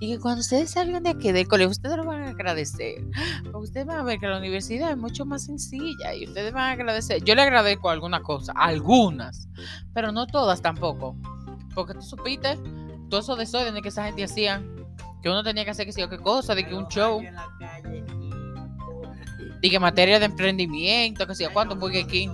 Y 0.00 0.12
que 0.12 0.20
cuando 0.20 0.40
ustedes 0.40 0.70
salgan 0.70 1.02
de 1.02 1.10
aquí 1.10 1.32
del 1.32 1.48
colegio, 1.48 1.70
ustedes 1.70 1.96
lo 1.96 2.04
van 2.04 2.22
a 2.22 2.28
agradecer. 2.28 3.02
Porque 3.44 3.68
ustedes 3.68 3.86
van 3.86 3.98
a 3.98 4.02
ver 4.04 4.20
que 4.20 4.28
la 4.28 4.38
universidad 4.38 4.90
es 4.90 4.98
mucho 4.98 5.24
más 5.24 5.46
sencilla 5.46 6.14
y 6.14 6.28
ustedes 6.28 6.52
van 6.52 6.64
a 6.64 6.72
agradecer. 6.72 7.24
Yo 7.24 7.34
le 7.34 7.42
agradezco 7.42 7.88
algunas 7.88 8.20
cosas, 8.20 8.54
algunas, 8.56 9.48
pero 9.94 10.12
no 10.12 10.26
todas 10.26 10.60
tampoco. 10.60 11.16
Porque 11.74 11.94
tú 11.94 12.02
supiste 12.02 12.58
todo 13.08 13.20
eso 13.20 13.36
desorden 13.36 13.82
que 13.82 13.88
esa 13.88 14.04
gente 14.04 14.24
hacía, 14.24 14.62
que 15.22 15.28
uno 15.28 15.42
tenía 15.42 15.64
que 15.64 15.70
hacer 15.70 15.86
que 15.86 15.92
sea 15.92 16.08
qué 16.08 16.18
cosa, 16.18 16.54
de 16.54 16.66
que 16.66 16.74
un 16.74 16.88
show. 16.88 17.20
De 19.60 19.70
que 19.70 19.80
materia 19.80 20.18
de 20.18 20.26
emprendimiento, 20.26 21.26
que 21.26 21.34
sea 21.34 21.50
cuánto, 21.50 21.78
porque 21.78 22.02
aquí. 22.02 22.30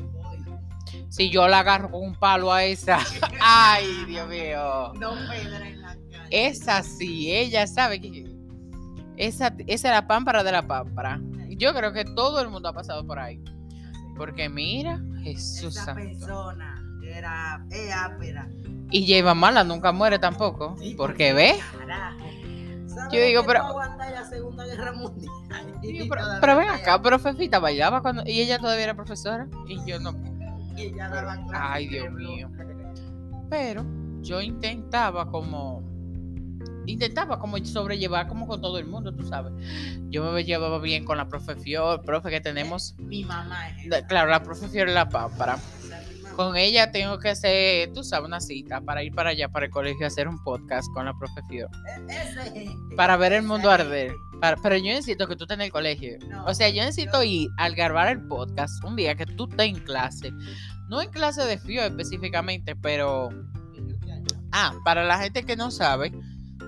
Si 1.09 1.31
yo 1.31 1.47
la 1.47 1.61
agarro 1.61 1.91
con 1.91 2.03
un 2.03 2.15
palo 2.15 2.53
a 2.53 2.65
esa. 2.65 2.99
Ay, 3.41 4.05
Dios 4.07 4.29
mío. 4.29 4.93
Esa 6.31 6.83
sí, 6.83 7.31
ella 7.31 7.67
sabe 7.67 8.01
que 8.01 8.35
esa, 9.17 9.55
esa 9.67 9.89
es 9.89 9.95
la 9.95 10.07
pámpara 10.07 10.43
de 10.43 10.53
la 10.53 10.67
pámpara. 10.67 11.21
Yo 11.51 11.73
creo 11.73 11.93
que 11.93 12.05
todo 12.05 12.41
el 12.41 12.49
mundo 12.49 12.69
ha 12.69 12.73
pasado 12.73 13.07
por 13.07 13.19
ahí. 13.19 13.41
Porque 14.17 14.49
mira, 14.49 15.01
Jesús. 15.23 15.77
Esa 15.77 15.95
persona 15.95 16.85
era, 17.03 17.55
ápera. 18.05 18.49
Y 18.91 19.07
lleva 19.07 19.35
mala 19.35 19.65
nunca 19.65 19.93
muere 19.93 20.19
tampoco. 20.19 20.77
porque 20.97 21.33
ve. 21.33 21.55
Yo 23.11 23.21
digo, 23.21 23.45
pero. 23.47 23.65
pero, 26.41 26.57
ven 26.57 26.69
acá, 26.69 27.03
pero 27.03 27.19
Fefita 27.19 27.59
bailaba 27.59 28.03
cuando. 28.03 28.23
Y 28.27 28.41
ella 28.41 28.59
todavía 28.59 28.85
era 28.85 28.95
profesora. 28.95 29.49
Y 29.67 29.85
yo 29.85 29.99
no. 30.01 30.15
Ay, 31.53 31.89
Dios 31.89 32.11
mío. 32.13 32.51
Pero 33.51 33.85
yo 34.23 34.41
intentaba 34.41 35.31
como 35.31 35.83
intentaba 36.87 37.39
como 37.39 37.57
sobrellevar 37.65 38.29
como 38.29 38.47
con 38.47 38.61
todo 38.61 38.79
el 38.79 38.87
mundo, 38.87 39.15
tú 39.15 39.27
sabes. 39.27 39.53
Yo 40.11 40.31
me 40.33 40.45
llevaba 40.45 40.79
bien 40.79 41.05
con 41.05 41.17
la 41.17 41.29
profe 41.29 41.57
Fior, 41.57 42.03
profe 42.03 42.31
que 42.31 42.41
tenemos. 42.41 42.95
Mi 42.99 43.25
mamá 43.25 43.69
Claro, 44.09 44.31
la 44.31 44.43
profe 44.43 44.69
Fior 44.69 44.89
es 44.89 44.95
la 44.95 45.09
pámpara. 45.09 45.59
Con 46.37 46.57
ella 46.57 46.91
tengo 46.91 47.19
que 47.19 47.31
hacer, 47.31 47.93
tú 47.93 48.03
sabes, 48.03 48.27
una 48.27 48.41
cita 48.41 48.81
para 48.81 49.03
ir 49.03 49.15
para 49.15 49.31
allá, 49.31 49.49
para 49.49 49.67
el 49.67 49.73
colegio, 49.73 50.05
a 50.05 50.09
hacer 50.09 50.27
un 50.27 50.43
podcast 50.43 50.89
con 50.93 51.05
la 51.05 51.15
profe 51.17 51.41
Fior. 51.49 51.71
E-, 52.09 52.75
para 52.97 53.17
ver 53.17 53.33
el 53.33 53.43
mundo 53.43 53.71
arder. 53.71 54.13
pero 54.63 54.77
yo 54.77 54.85
necesito 54.85 55.29
que 55.29 55.37
tú 55.37 55.45
estés 55.45 55.57
en 55.57 55.63
el 55.63 55.73
colegio. 55.73 56.19
o 56.47 56.55
sea, 56.55 56.69
yo 56.69 56.83
necesito 56.83 57.23
ir 57.23 57.49
al 57.59 57.75
grabar 57.75 58.09
el 58.09 58.27
podcast 58.27 58.83
un 58.85 58.97
día 58.97 59.15
que 59.15 59.27
tú 59.27 59.49
estés 59.49 59.69
en 59.69 59.79
clase. 59.81 60.33
No 60.89 61.01
en 61.01 61.11
clase 61.11 61.43
de 61.45 61.59
Fior 61.59 61.87
específicamente, 61.87 62.75
pero... 62.77 63.31
Ah, 64.57 64.73
para 64.85 65.03
la 65.05 65.19
gente 65.19 65.45
que 65.45 65.57
no 65.57 65.73
sabe, 65.73 66.13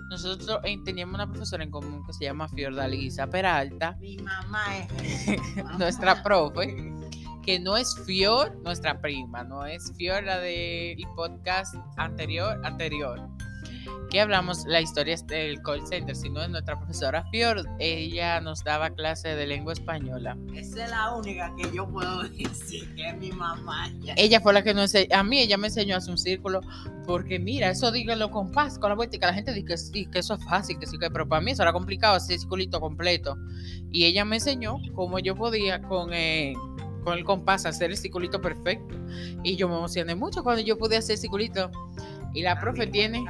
nosotros 0.08 0.60
eh, 0.64 0.76
teníamos 0.84 1.14
una 1.14 1.28
profesora 1.28 1.64
en 1.64 1.70
común 1.70 2.04
que 2.06 2.12
se 2.12 2.24
llama 2.24 2.48
Fiordalisa 2.48 3.26
Peralta. 3.26 3.96
Mi 4.00 4.16
mamá 4.18 4.64
es 4.78 5.26
nuestra 5.78 6.22
profe. 6.22 6.95
Que 7.46 7.60
no 7.60 7.76
es 7.76 7.96
Fior, 8.04 8.56
nuestra 8.64 9.00
prima, 9.00 9.44
no 9.44 9.64
es 9.64 9.92
Fior 9.96 10.24
la 10.24 10.38
del 10.40 10.98
podcast 11.14 11.76
anterior, 11.96 12.60
anterior 12.64 13.20
que 14.10 14.20
hablamos 14.20 14.64
la 14.66 14.80
historia 14.80 15.16
del 15.26 15.60
call 15.62 15.86
center, 15.86 16.14
sino 16.14 16.40
de 16.40 16.48
nuestra 16.48 16.78
profesora 16.78 17.24
Fior. 17.30 17.68
Ella 17.78 18.40
nos 18.40 18.62
daba 18.62 18.90
clase 18.90 19.34
de 19.34 19.46
lengua 19.46 19.72
española. 19.72 20.36
Esa 20.54 20.84
es 20.84 20.90
la 20.90 21.14
única 21.14 21.52
que 21.56 21.70
yo 21.74 21.88
puedo 21.88 22.22
decir 22.28 22.94
que 22.94 23.08
es 23.08 23.16
mi 23.16 23.32
mamá. 23.32 23.92
Ella 24.16 24.40
fue 24.40 24.52
la 24.52 24.62
que 24.62 24.74
nos 24.74 24.94
a 24.94 25.22
mí 25.22 25.38
ella 25.38 25.56
me 25.56 25.68
enseñó 25.68 25.94
a 25.94 25.98
hacer 25.98 26.10
un 26.10 26.18
círculo, 26.18 26.60
porque 27.06 27.38
mira, 27.38 27.70
eso 27.70 27.90
díganlo 27.90 28.30
con 28.30 28.52
paz, 28.52 28.78
con 28.78 28.90
la 28.90 28.96
vuelta, 28.96 29.16
y 29.16 29.18
que 29.18 29.26
la 29.26 29.34
gente 29.34 29.52
dice 29.52 29.66
que 29.66 29.76
sí, 29.76 30.06
que 30.06 30.18
eso 30.20 30.34
es 30.34 30.44
fácil, 30.44 30.78
que 30.78 30.86
sí, 30.86 30.98
que, 30.98 31.10
pero 31.10 31.28
para 31.28 31.40
mí 31.40 31.50
eso 31.50 31.62
era 31.62 31.72
complicado, 31.72 32.16
hacer 32.16 32.38
circulito 32.38 32.80
completo. 32.80 33.36
Y 33.90 34.04
ella 34.04 34.24
me 34.24 34.36
enseñó 34.36 34.78
cómo 34.94 35.18
yo 35.18 35.34
podía 35.34 35.82
con... 35.82 36.12
Eh, 36.12 36.54
con 37.06 37.16
el 37.16 37.24
compás 37.24 37.64
hacer 37.66 37.92
el 37.92 37.96
circulito 37.96 38.40
perfecto. 38.40 38.96
Y 39.44 39.54
yo 39.54 39.68
me 39.68 39.76
emocioné 39.76 40.16
mucho 40.16 40.42
cuando 40.42 40.60
yo 40.60 40.76
pude 40.76 40.96
hacer 40.96 41.12
el 41.12 41.18
circulito. 41.20 41.70
Y 42.34 42.42
la 42.42 42.58
profe 42.58 42.88
tiene. 42.88 43.24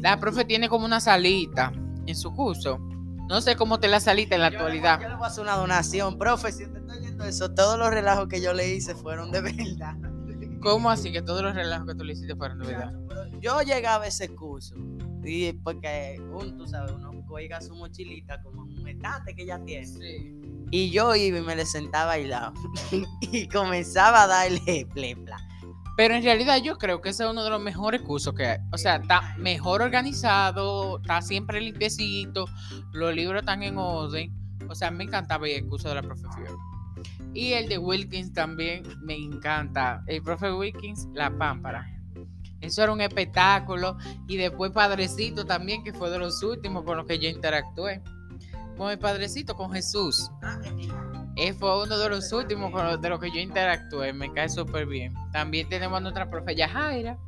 La 0.00 0.20
profe 0.20 0.44
tiene 0.44 0.68
como 0.68 0.84
una 0.84 1.00
salita 1.00 1.72
en 2.06 2.14
su 2.14 2.34
curso. 2.34 2.78
No 3.30 3.40
sé 3.40 3.56
cómo 3.56 3.80
te 3.80 3.88
la 3.88 4.00
salita 4.00 4.34
en 4.34 4.42
la 4.42 4.48
actualidad. 4.48 5.00
yo 5.00 5.08
le 5.08 5.14
voy 5.14 5.24
a 5.24 5.28
hacer 5.28 5.44
una 5.44 5.56
donación, 5.56 6.18
profe, 6.18 6.52
si 6.52 6.64
usted 6.64 6.80
está 6.80 6.94
oyendo 6.94 7.24
eso, 7.24 7.54
todos 7.54 7.78
los 7.78 7.88
relajos 7.88 8.28
que 8.28 8.42
yo 8.42 8.52
le 8.52 8.68
hice 8.68 8.94
fueron 8.94 9.32
de 9.32 9.40
verdad. 9.40 9.96
¿Cómo 10.60 10.90
así 10.90 11.10
que 11.10 11.22
todos 11.22 11.42
los 11.42 11.54
relajos 11.54 11.88
que 11.88 11.94
tú 11.94 12.04
le 12.04 12.12
hiciste 12.12 12.36
fueron 12.36 12.58
de 12.58 12.66
verdad? 12.66 12.92
Yo 13.40 13.62
llegaba 13.62 14.04
a 14.04 14.08
ese 14.08 14.28
curso 14.28 14.74
y 15.24 15.54
porque 15.54 16.22
uno, 16.30 16.54
tú 16.54 16.66
sabes, 16.66 16.92
uno 16.92 17.24
cuelga 17.26 17.60
su 17.62 17.74
mochilita 17.74 18.42
como 18.42 18.62
un 18.62 18.86
estante 18.86 19.34
que 19.34 19.46
ya 19.46 19.58
tiene. 19.64 19.86
Sí. 19.86 20.35
Y 20.70 20.90
yo 20.90 21.14
iba 21.14 21.38
y 21.38 21.42
me 21.42 21.56
le 21.56 21.64
sentaba 21.64 22.04
a 22.04 22.16
bailar 22.16 22.52
y 23.20 23.46
comenzaba 23.48 24.24
a 24.24 24.26
darle 24.26 24.86
plepla. 24.92 25.38
Pero 25.96 26.14
en 26.14 26.22
realidad 26.22 26.58
yo 26.62 26.76
creo 26.76 27.00
que 27.00 27.08
ese 27.08 27.24
es 27.24 27.30
uno 27.30 27.42
de 27.42 27.50
los 27.50 27.60
mejores 27.60 28.02
cursos 28.02 28.34
que 28.34 28.46
hay. 28.46 28.58
O 28.72 28.76
sea, 28.76 28.96
está 28.96 29.34
mejor 29.38 29.80
organizado, 29.80 30.98
está 31.00 31.22
siempre 31.22 31.60
limpiecito, 31.60 32.46
los 32.92 33.14
libros 33.14 33.40
están 33.40 33.62
en 33.62 33.78
orden. 33.78 34.30
O 34.68 34.74
sea, 34.74 34.90
me 34.90 35.04
encantaba 35.04 35.48
el 35.48 35.66
curso 35.66 35.88
de 35.88 35.94
la 35.94 36.02
profesión. 36.02 36.58
Y 37.32 37.52
el 37.52 37.68
de 37.68 37.78
Wilkins 37.78 38.32
también 38.32 38.82
me 39.02 39.14
encanta. 39.14 40.02
El 40.06 40.22
profe 40.22 40.52
Wilkins, 40.52 41.08
La 41.14 41.30
Pámpara. 41.30 41.86
Eso 42.60 42.82
era 42.82 42.92
un 42.92 43.00
espectáculo. 43.00 43.96
Y 44.26 44.36
después 44.36 44.72
Padrecito 44.72 45.46
también, 45.46 45.82
que 45.82 45.94
fue 45.94 46.10
de 46.10 46.18
los 46.18 46.42
últimos 46.42 46.84
con 46.84 46.98
los 46.98 47.06
que 47.06 47.18
yo 47.18 47.28
interactué. 47.28 48.02
Con 48.76 48.90
el 48.90 48.98
Padrecito, 48.98 49.54
con 49.54 49.72
Jesús. 49.72 50.30
Él 51.36 51.54
fue 51.54 51.82
uno 51.82 51.98
de 51.98 52.08
los 52.08 52.32
últimos 52.32 52.70
con 52.72 52.84
los- 52.86 53.00
de 53.00 53.08
los 53.08 53.20
que 53.20 53.30
yo 53.30 53.40
interactué. 53.40 54.12
Me 54.12 54.32
cae 54.32 54.48
súper 54.48 54.86
bien. 54.86 55.14
También 55.32 55.68
tenemos 55.68 55.96
a 55.98 56.00
nuestra 56.00 56.28
profe 56.30 56.54
Yajaira. 56.54 57.18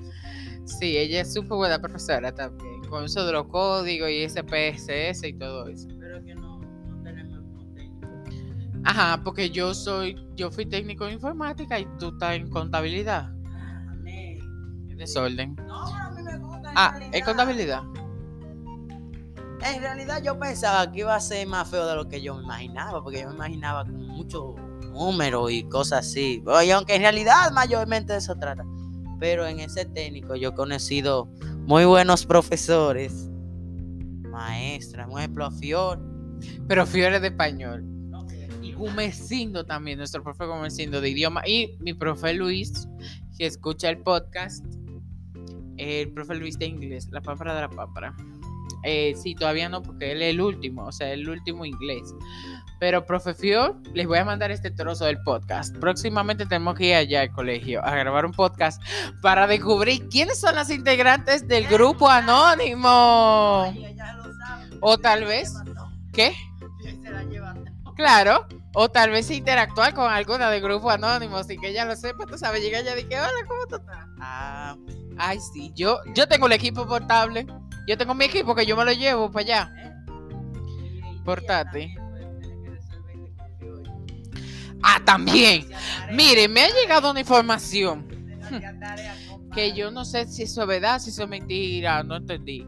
Sí, 0.64 0.96
ella 0.96 1.22
es 1.22 1.32
súper 1.32 1.56
buena 1.56 1.78
profesora 1.78 2.32
también. 2.32 2.82
Con 2.88 3.04
eso 3.04 3.24
de 3.24 3.32
los 3.32 3.46
códigos 3.48 4.10
y 4.10 4.22
ese 4.22 4.42
PSS 4.42 5.28
y 5.28 5.32
todo 5.34 5.66
eso. 5.68 5.88
Pero 5.98 6.22
que 6.24 6.34
no, 6.34 6.58
no 6.58 7.02
tenemos 7.02 7.74
técnico. 7.74 8.08
Ajá, 8.84 9.20
porque 9.24 9.50
yo 9.50 9.74
soy, 9.74 10.16
yo 10.36 10.50
fui 10.50 10.66
técnico 10.66 11.06
en 11.06 11.14
informática 11.14 11.78
y 11.78 11.86
tú 11.98 12.08
estás 12.10 12.34
en 12.34 12.48
contabilidad. 12.50 13.30
En 14.06 14.96
desorden. 14.96 15.54
No, 15.66 15.84
pero 15.86 15.96
a 16.04 16.10
mí 16.10 16.22
me 16.22 16.38
gusta. 16.38 16.72
Ah, 16.74 16.98
en 17.12 17.24
contabilidad. 17.24 17.82
En 19.64 19.82
realidad 19.82 20.22
yo 20.22 20.38
pensaba 20.38 20.90
que 20.90 21.00
iba 21.00 21.14
a 21.14 21.20
ser 21.20 21.46
más 21.46 21.68
feo 21.68 21.86
de 21.86 21.96
lo 21.96 22.08
que 22.08 22.20
yo 22.22 22.34
me 22.36 22.44
imaginaba, 22.44 23.02
porque 23.02 23.20
yo 23.20 23.28
me 23.28 23.34
imaginaba 23.34 23.84
con 23.84 24.06
muchos 24.06 24.54
números 24.92 25.50
y 25.50 25.64
cosas 25.64 26.06
así. 26.06 26.42
Oye, 26.46 26.72
aunque 26.72 26.94
en 26.94 27.02
realidad 27.02 27.50
mayormente 27.52 28.12
de 28.12 28.18
eso 28.18 28.36
trata. 28.36 28.64
Pero 29.18 29.46
en 29.46 29.58
ese 29.60 29.84
técnico 29.84 30.36
yo 30.36 30.50
he 30.50 30.54
conocido 30.54 31.28
muy 31.66 31.84
buenos 31.84 32.24
profesores, 32.24 33.28
maestras, 34.30 35.08
por 35.08 35.18
ejemplo, 35.18 35.50
Fior. 35.50 36.00
Pero 36.68 36.86
Fiore 36.86 37.18
de 37.18 37.28
español. 37.28 37.84
Y 38.62 38.72
Gumecindo 38.72 39.66
también, 39.66 39.98
nuestro 39.98 40.22
profe 40.22 40.46
Gumecindo 40.46 41.00
de 41.00 41.10
idioma. 41.10 41.42
Y 41.46 41.76
mi 41.80 41.94
profe 41.94 42.32
Luis, 42.34 42.88
que 43.36 43.46
escucha 43.46 43.88
el 43.88 43.98
podcast. 43.98 44.64
El 45.76 46.12
profe 46.12 46.36
Luis 46.36 46.58
de 46.58 46.66
inglés, 46.66 47.08
la 47.10 47.20
pámpara 47.20 47.54
de 47.54 47.60
la 47.62 47.70
pámpara. 47.70 48.14
Eh, 48.84 49.14
sí, 49.20 49.34
todavía 49.34 49.68
no, 49.68 49.82
porque 49.82 50.12
él 50.12 50.22
es 50.22 50.30
el 50.30 50.40
último, 50.40 50.84
o 50.84 50.92
sea, 50.92 51.12
el 51.12 51.28
último 51.28 51.64
inglés. 51.64 52.14
Pero, 52.78 53.04
profe 53.04 53.34
Fior, 53.34 53.76
les 53.92 54.06
voy 54.06 54.18
a 54.18 54.24
mandar 54.24 54.50
este 54.50 54.70
trozo 54.70 55.04
del 55.04 55.20
podcast. 55.22 55.76
Próximamente 55.78 56.46
tenemos 56.46 56.76
que 56.76 56.86
ir 56.86 56.94
allá 56.94 57.22
al 57.22 57.32
colegio 57.32 57.84
a 57.84 57.90
grabar 57.96 58.24
un 58.24 58.32
podcast 58.32 58.80
para 59.20 59.46
descubrir 59.46 60.08
quiénes 60.08 60.38
son 60.38 60.54
las 60.54 60.70
integrantes 60.70 61.48
del 61.48 61.66
grupo 61.66 62.08
anónimo. 62.08 63.74
O 64.80 64.98
tal 64.98 65.24
vez, 65.24 65.54
¿qué? 66.12 66.34
Claro, 67.96 68.46
o 68.74 68.88
tal 68.88 69.10
vez 69.10 69.28
interactuar 69.32 69.92
con 69.92 70.08
alguna 70.08 70.50
del 70.50 70.62
grupo 70.62 70.88
anónimo, 70.88 71.42
sin 71.42 71.60
que 71.60 71.70
ella 71.70 71.84
lo 71.84 71.96
sepa, 71.96 72.26
tú 72.26 72.38
sabes, 72.38 72.62
llega 72.62 72.78
ella 72.78 72.96
y 72.96 73.02
dice, 73.02 73.18
hola, 73.18 73.46
¿cómo 73.48 73.66
tú 73.66 73.74
estás? 73.74 74.06
Ah, 74.20 74.76
Ay, 75.18 75.40
sí, 75.40 75.72
yo, 75.74 75.98
yo 76.14 76.28
tengo 76.28 76.46
el 76.46 76.52
equipo 76.52 76.86
portable, 76.86 77.44
yo 77.88 77.96
tengo 77.96 78.14
mi 78.14 78.26
equipo 78.26 78.54
que 78.54 78.66
yo 78.66 78.76
me 78.76 78.84
lo 78.84 78.92
llevo 78.92 79.30
para 79.32 79.44
allá. 79.44 79.72
Portátil. 81.24 81.90
Ah, 84.82 85.00
también. 85.04 85.66
Mire, 86.12 86.48
me 86.48 86.64
ha 86.64 86.68
llegado 86.68 87.10
una 87.10 87.20
información 87.20 88.06
que 89.54 89.72
yo 89.72 89.90
no 89.90 90.04
sé 90.04 90.26
si 90.26 90.42
eso 90.42 90.62
es 90.62 90.68
verdad, 90.68 90.98
si 91.00 91.10
eso 91.10 91.22
es 91.22 91.28
mentira, 91.28 92.02
no 92.02 92.16
entendí. 92.16 92.66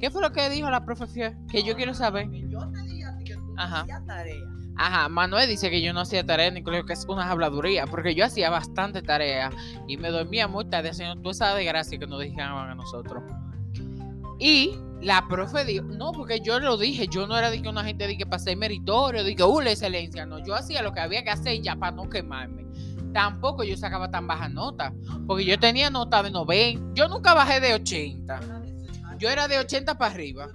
¿Qué 0.00 0.10
fue 0.10 0.22
lo 0.22 0.32
que 0.32 0.48
dijo 0.48 0.70
la 0.70 0.84
profe 0.84 1.06
Fior? 1.06 1.34
Que 1.50 1.62
yo 1.62 1.76
quiero 1.76 1.92
saber. 1.94 2.28
Yo 2.30 2.58
te 2.70 2.82
dije 2.82 3.04
a 3.04 3.16
ti 3.18 3.24
que 3.24 3.34
tú 3.34 3.54
Ajá. 3.58 3.82
hacías 3.82 4.06
tarea. 4.06 4.40
Ajá, 4.76 5.08
Manuel 5.08 5.48
dice 5.48 5.70
que 5.70 5.80
yo 5.82 5.92
no 5.92 6.00
hacía 6.00 6.26
tarea 6.26 6.48
el 6.48 6.64
colegio, 6.64 6.86
que 6.86 6.94
es 6.94 7.04
una 7.06 7.30
habladuría, 7.30 7.86
porque 7.86 8.14
yo 8.14 8.24
hacía 8.24 8.50
bastante 8.50 9.02
tarea 9.02 9.50
y 9.86 9.98
me 9.98 10.08
dormía 10.08 10.48
muy 10.48 10.68
tarde 10.68 10.88
haciendo 10.90 11.16
toda 11.20 11.30
esa 11.30 11.54
desgracia 11.54 11.98
que 11.98 12.06
nos 12.06 12.18
dejaban 12.18 12.70
a 12.70 12.74
nosotros. 12.74 13.22
Y 14.44 14.78
la 15.00 15.26
profe 15.26 15.64
dijo, 15.64 15.86
no, 15.86 16.12
porque 16.12 16.38
yo 16.38 16.60
lo 16.60 16.76
dije, 16.76 17.08
yo 17.08 17.26
no 17.26 17.34
era 17.34 17.50
de 17.50 17.62
que 17.62 17.68
una 17.70 17.82
gente 17.82 18.06
de 18.06 18.18
que 18.18 18.26
pasé 18.26 18.54
meritorio, 18.54 19.24
de 19.24 19.34
que, 19.34 19.42
uh, 19.42 19.60
excelencia, 19.62 20.26
no, 20.26 20.38
yo 20.44 20.54
hacía 20.54 20.82
lo 20.82 20.92
que 20.92 21.00
había 21.00 21.24
que 21.24 21.30
hacer 21.30 21.62
ya 21.62 21.76
para 21.76 21.96
no 21.96 22.10
quemarme. 22.10 22.66
Tampoco 23.14 23.64
yo 23.64 23.74
sacaba 23.74 24.10
tan 24.10 24.26
baja 24.26 24.50
nota, 24.50 24.92
porque 25.26 25.46
yo 25.46 25.58
tenía 25.58 25.88
nota 25.88 26.22
de 26.22 26.30
90, 26.30 26.92
yo 26.92 27.08
nunca 27.08 27.32
bajé 27.32 27.58
de 27.58 27.72
80, 27.72 28.40
yo 29.16 29.30
era 29.30 29.48
de 29.48 29.60
80 29.60 29.96
para 29.96 30.12
arriba. 30.12 30.50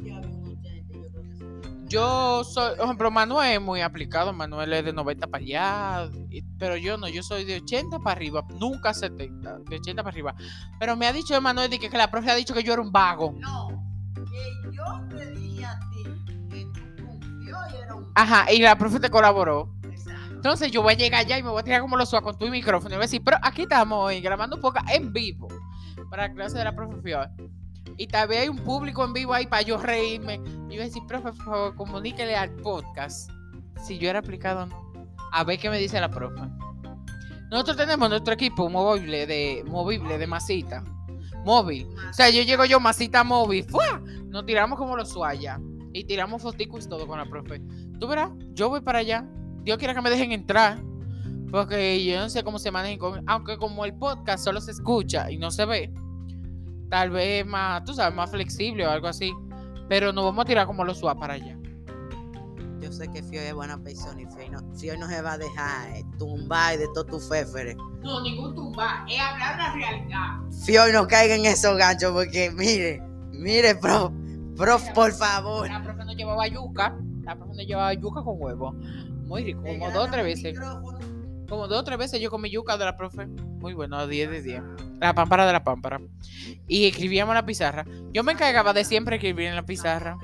Yo 1.87 2.43
soy, 2.43 2.75
por 2.75 2.85
ejemplo, 2.85 3.09
Manuel 3.09 3.53
es 3.53 3.61
muy 3.61 3.81
aplicado, 3.81 4.31
Manuel 4.31 4.71
es 4.73 4.85
de 4.85 4.93
90 4.93 5.25
para 5.25 5.43
allá, 5.43 6.11
pero 6.59 6.77
yo 6.77 6.97
no, 6.97 7.07
yo 7.07 7.23
soy 7.23 7.43
de 7.43 7.55
80 7.55 7.97
para 7.97 8.11
arriba, 8.11 8.45
nunca 8.59 8.93
70, 8.93 9.57
de 9.67 9.75
80 9.77 10.03
para 10.03 10.13
arriba. 10.13 10.35
Pero 10.79 10.95
me 10.95 11.07
ha 11.07 11.11
dicho 11.11 11.41
Manuel 11.41 11.71
que, 11.71 11.89
que 11.89 11.97
la 11.97 12.11
profe 12.11 12.29
ha 12.29 12.35
dicho 12.35 12.53
que 12.53 12.61
yo 12.61 12.73
era 12.73 12.83
un 12.83 12.91
vago. 12.91 13.33
No, 13.39 13.68
que 14.61 14.75
yo 14.75 14.83
te 15.09 15.31
dije 15.31 15.65
a 15.65 15.79
ti 15.91 16.03
que 16.49 16.65
tú 16.73 17.05
confió 17.05 17.57
y 17.73 17.81
era 17.83 17.95
un 17.95 18.11
Ajá, 18.15 18.51
y 18.51 18.59
la 18.59 18.77
profe 18.77 18.99
te 18.99 19.09
colaboró. 19.09 19.73
Exacto. 19.83 20.35
Entonces 20.35 20.71
yo 20.71 20.81
voy 20.81 20.93
a 20.93 20.97
llegar 20.97 21.21
allá 21.21 21.37
y 21.37 21.43
me 21.43 21.49
voy 21.49 21.59
a 21.59 21.63
tirar 21.63 21.81
como 21.81 21.97
los 21.97 22.09
suas 22.09 22.21
con 22.21 22.37
tu 22.37 22.47
micrófono 22.47 22.95
y 22.95 22.97
voy 22.97 23.03
a 23.03 23.07
decir, 23.07 23.21
pero 23.23 23.37
aquí 23.41 23.63
estamos 23.63 24.05
hoy 24.05 24.21
grabando 24.21 24.55
un 24.55 24.61
podcast 24.61 24.89
en 24.91 25.11
vivo 25.11 25.47
para 26.09 26.27
la 26.27 26.33
clase 26.33 26.57
de 26.57 26.63
la 26.63 26.75
profe 26.75 27.01
Fior. 27.01 27.29
Y 27.97 28.07
tal 28.07 28.29
vez 28.29 28.39
hay 28.39 28.49
un 28.49 28.59
público 28.59 29.03
en 29.03 29.13
vivo 29.13 29.33
ahí 29.33 29.45
para 29.45 29.61
yo 29.61 29.77
reírme. 29.77 30.35
Y 30.35 30.39
yo 30.39 30.67
voy 30.67 30.79
a 30.79 30.83
decir, 30.85 31.03
profe, 31.07 31.33
por 31.33 31.45
favor, 31.45 31.75
comuníquele 31.75 32.35
al 32.35 32.49
podcast 32.51 33.29
si 33.83 33.97
yo 33.97 34.09
era 34.09 34.19
aplicado 34.19 34.63
o 34.63 34.65
no. 34.67 34.89
A 35.31 35.43
ver 35.43 35.59
qué 35.59 35.69
me 35.69 35.77
dice 35.77 35.99
la 35.99 36.09
profe. 36.09 36.41
Nosotros 37.51 37.77
tenemos 37.77 38.09
nuestro 38.09 38.33
equipo 38.33 38.69
movible 38.69 39.25
de, 39.25 39.63
movible 39.65 40.17
de 40.17 40.27
masita. 40.27 40.83
Móvil. 41.49 41.87
O 42.07 42.13
sea, 42.13 42.29
yo 42.29 42.43
llego 42.43 42.63
yo, 42.65 42.79
masita 42.79 43.23
móvil. 43.23 43.63
¡fua! 43.63 44.03
Nos 44.25 44.45
tiramos 44.45 44.77
como 44.77 44.95
los 44.95 45.09
suayas. 45.09 45.59
Y 45.93 46.03
tiramos 46.03 46.43
foticos 46.43 46.85
y 46.85 46.89
todo 46.89 47.07
con 47.07 47.17
la 47.17 47.25
profe. 47.25 47.59
Tú 47.99 48.07
verás, 48.07 48.29
yo 48.53 48.69
voy 48.69 48.81
para 48.81 48.99
allá. 48.99 49.27
Dios 49.63 49.79
quiera 49.79 49.95
que 49.95 50.01
me 50.01 50.11
dejen 50.11 50.31
entrar. 50.31 50.79
Porque 51.49 52.05
yo 52.05 52.19
no 52.19 52.29
sé 52.29 52.43
cómo 52.43 52.59
se 52.59 52.69
manejen 52.69 52.99
con. 52.99 53.23
Aunque 53.27 53.57
como 53.57 53.83
el 53.83 53.95
podcast 53.95 54.43
solo 54.43 54.61
se 54.61 54.69
escucha 54.69 55.31
y 55.31 55.39
no 55.39 55.49
se 55.49 55.65
ve. 55.65 55.91
Tal 56.87 57.09
vez 57.09 57.43
más, 57.47 57.83
tú 57.83 57.95
sabes, 57.95 58.15
más 58.15 58.29
flexible 58.29 58.85
o 58.85 58.91
algo 58.91 59.07
así. 59.07 59.33
Pero 59.87 60.13
nos 60.13 60.25
vamos 60.25 60.43
a 60.43 60.47
tirar 60.47 60.67
como 60.67 60.83
los 60.83 60.99
suá 60.99 61.15
para 61.15 61.33
allá. 61.33 61.57
Yo 62.89 62.95
sé 62.95 63.07
que 63.11 63.21
Fio 63.21 63.39
es 63.39 63.53
buena 63.53 63.77
persona 63.77 64.19
y 64.19 64.25
Fio 64.25 64.49
no, 64.97 65.01
no 65.01 65.07
se 65.07 65.21
va 65.21 65.33
a 65.33 65.37
dejar 65.37 65.95
eh, 65.95 66.03
tumbar 66.17 66.75
de 66.75 66.87
todo 66.95 67.05
tu 67.05 67.19
féfere. 67.19 67.75
No, 68.01 68.19
ningún 68.23 68.55
tumba. 68.55 69.05
Es 69.07 69.19
hablar 69.19 69.57
la 69.57 69.73
realidad. 69.75 70.27
Fio 70.65 70.91
no 70.91 71.07
caiga 71.07 71.35
en 71.35 71.45
esos 71.45 71.77
ganchos 71.77 72.11
porque 72.11 72.49
mire, 72.49 72.99
mire, 73.31 73.75
prof, 73.75 74.11
prof, 74.57 74.89
por 74.95 75.11
favor. 75.11 75.69
La 75.69 75.83
profe 75.83 76.03
nos 76.03 76.15
llevaba 76.15 76.47
yuca. 76.47 76.97
La 77.21 77.35
profe 77.35 77.57
nos 77.57 77.67
llevaba 77.67 77.93
yuca 77.93 78.23
con 78.23 78.41
huevo. 78.41 78.71
Muy 78.71 79.43
rico. 79.43 79.61
Como 79.61 79.91
dos 79.91 80.07
o 80.07 80.11
tres 80.11 80.23
veces. 80.23 80.59
Como 81.47 81.67
dos 81.67 81.81
o 81.81 81.83
tres 81.83 81.99
veces 81.99 82.19
yo 82.19 82.31
comí 82.31 82.49
yuca 82.49 82.75
de 82.75 82.85
la 82.85 82.97
profe. 82.97 83.27
Muy 83.27 83.75
bueno, 83.75 84.07
10 84.07 84.31
de 84.31 84.41
10. 84.41 84.63
La 84.99 85.13
pámpara 85.13 85.45
de 85.45 85.53
la 85.53 85.63
pámpara. 85.63 85.99
Y 86.67 86.87
escribíamos 86.87 87.33
en 87.33 87.35
la 87.35 87.45
pizarra. 87.45 87.85
Yo 88.13 88.23
me 88.23 88.31
encargaba 88.31 88.73
de 88.73 88.83
siempre 88.83 89.17
escribir 89.17 89.47
en 89.47 89.55
la 89.55 89.63
pizarra. 89.65 90.17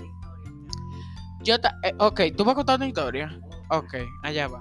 Yo, 1.45 1.59
ta- 1.61 1.79
eh, 1.83 1.93
ok, 1.99 2.21
tú 2.35 2.43
vas 2.43 2.53
a 2.53 2.55
contar 2.55 2.77
una 2.77 2.87
historia. 2.87 3.39
Ok, 3.69 3.93
allá 4.23 4.47
va. 4.47 4.59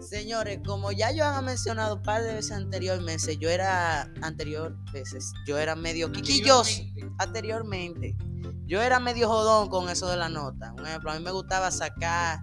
Señores, 0.00 0.60
como 0.66 0.90
ya 0.92 1.12
yo 1.12 1.24
había 1.24 1.40
mencionado 1.42 1.96
un 1.96 2.02
par 2.02 2.22
de 2.22 2.34
veces 2.34 2.52
anteriormente, 2.52 3.36
yo 3.38 3.48
era 3.48 4.02
anterior 4.20 4.76
veces, 4.92 5.32
yo 5.46 5.58
era 5.58 5.74
medio 5.76 6.10
quiquilloso 6.12 6.82
anteriormente. 7.18 8.16
Yo 8.66 8.82
era 8.82 8.98
medio 9.00 9.28
jodón 9.28 9.68
con 9.68 9.88
eso 9.88 10.08
de 10.08 10.16
la 10.16 10.28
nota. 10.28 10.72
Un 10.72 10.86
ejemplo, 10.86 11.12
a 11.12 11.14
mí 11.18 11.24
me 11.24 11.30
gustaba 11.30 11.70
sacar 11.70 12.40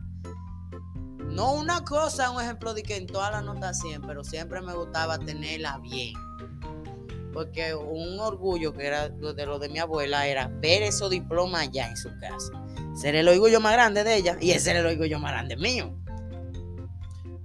no 1.19 1.51
una 1.53 1.83
cosa, 1.83 2.31
un 2.31 2.41
ejemplo 2.41 2.73
de 2.73 2.81
que 2.81 2.95
en 2.97 3.07
todas 3.07 3.31
las 3.31 3.43
notas 3.43 3.79
100, 3.79 4.01
pero 4.03 4.23
siempre 4.23 4.61
me 4.61 4.73
gustaba 4.73 5.19
tenerla 5.19 5.77
bien. 5.79 6.13
Porque 7.39 7.73
un 7.73 8.19
orgullo 8.19 8.73
que 8.73 8.85
era 8.85 9.07
de 9.07 9.45
lo 9.45 9.59
de 9.59 9.69
mi 9.69 9.79
abuela 9.79 10.27
era 10.27 10.49
ver 10.49 10.83
esos 10.83 11.09
diplomas 11.09 11.61
allá 11.61 11.87
en 11.87 11.95
su 11.95 12.09
casa. 12.19 12.51
Ser 12.93 13.15
el 13.15 13.29
orgullo 13.29 13.61
más 13.61 13.71
grande 13.71 14.03
de 14.03 14.17
ella 14.17 14.35
y 14.41 14.51
ese 14.51 14.71
era 14.71 14.81
el 14.81 14.87
orgullo 14.87 15.19
más 15.19 15.31
grande 15.31 15.55
mío. 15.55 15.95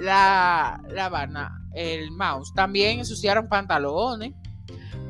la, 0.00 0.80
la 0.88 1.10
vana, 1.10 1.52
el 1.74 2.10
mouse. 2.10 2.54
También 2.54 3.00
ensuciaron 3.00 3.50
pantalones, 3.50 4.32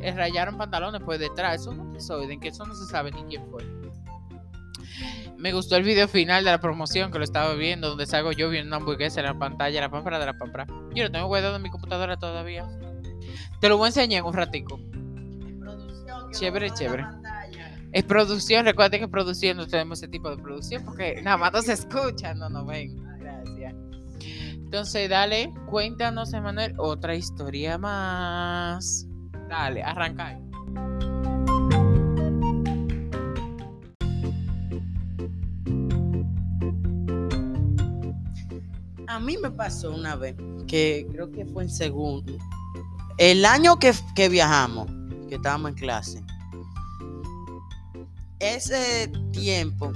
eh, 0.01 0.13
rayaron 0.13 0.59
pantalones 0.59 1.01
por 1.01 1.17
detrás. 1.17 1.61
Eso 1.61 1.73
no 1.73 1.93
desorden, 1.93 2.41
que 2.41 2.49
eso 2.49 2.67
no 2.67 2.75
se 2.75 2.87
sabe 2.87 3.13
ni 3.13 3.23
quién 3.23 3.49
fue. 3.53 3.65
Me 5.45 5.53
gustó 5.53 5.77
el 5.77 5.83
video 5.83 6.09
final 6.09 6.43
de 6.43 6.51
la 6.51 6.59
promoción 6.59 7.13
que 7.13 7.19
lo 7.19 7.25
estaba 7.25 7.53
viendo, 7.53 7.91
donde 7.91 8.07
salgo 8.07 8.33
yo 8.33 8.49
viendo 8.49 8.69
una 8.69 8.77
hamburguesa 8.77 9.21
en 9.21 9.27
la 9.27 9.39
pantalla, 9.39 9.79
la 9.79 9.91
pámpara 9.91 10.19
de 10.19 10.25
la 10.25 10.39
pámpara. 10.39 10.67
Yo 10.95 11.05
lo 11.05 11.11
tengo 11.13 11.27
guardado 11.27 11.57
en 11.57 11.63
mi 11.63 11.69
computadora 11.69 12.17
todavía. 12.17 12.67
Te 13.61 13.69
lo 13.69 13.77
voy 13.77 13.85
a 13.85 13.89
enseñar 13.89 14.21
en 14.21 14.25
un 14.25 14.33
ratico. 14.33 14.81
Chévere, 16.31 16.71
chévere. 16.71 17.05
Es 17.93 18.05
producción, 18.05 18.65
recuerden 18.65 19.03
que 19.03 19.09
producción 19.09 19.59
no 19.59 19.67
tenemos 19.67 19.99
ese 19.99 20.09
tipo 20.09 20.31
de 20.31 20.39
producción 20.39 20.83
porque 20.83 21.21
nada 21.21 21.37
más 21.37 21.53
no 21.53 21.61
se 21.61 21.75
escucha, 21.75 22.33
no 22.33 22.49
nos 22.49 22.67
ven. 22.67 22.97
Gracias. 23.19 23.75
Entonces, 24.55 25.11
dale, 25.11 25.53
cuéntanos, 25.69 26.33
Emanuel, 26.33 26.75
otra 26.79 27.17
historia 27.17 27.77
más. 27.77 29.07
Dale, 29.51 29.83
arranca. 29.83 30.41
Mí 39.25 39.37
me 39.39 39.51
pasó 39.51 39.91
una 39.91 40.17
vez 40.17 40.37
que 40.67 41.07
creo 41.11 41.31
que 41.33 41.45
fue 41.47 41.65
en 41.65 41.71
segundo. 41.71 42.37
El 43.19 43.45
año 43.45 43.79
que, 43.79 43.93
que 44.15 44.29
viajamos, 44.29 44.89
que 45.29 45.37
estábamos 45.37 45.71
en 45.71 45.77
clase, 45.77 46.25
ese 48.39 49.11
tiempo, 49.33 49.93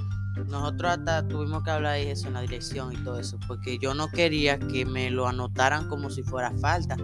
nosotros 0.47 0.91
hasta 0.91 1.27
tuvimos 1.27 1.63
que 1.63 1.71
hablar 1.71 1.93
de 1.93 2.11
eso 2.11 2.27
en 2.27 2.33
la 2.33 2.41
dirección 2.41 2.93
y 2.93 2.97
todo 3.03 3.19
eso, 3.19 3.37
porque 3.47 3.77
yo 3.77 3.93
no 3.93 4.09
quería 4.09 4.57
que 4.57 4.85
me 4.85 5.11
lo 5.11 5.27
anotaran 5.27 5.87
como 5.89 6.09
si 6.09 6.23
fuera 6.23 6.51
falta, 6.59 6.95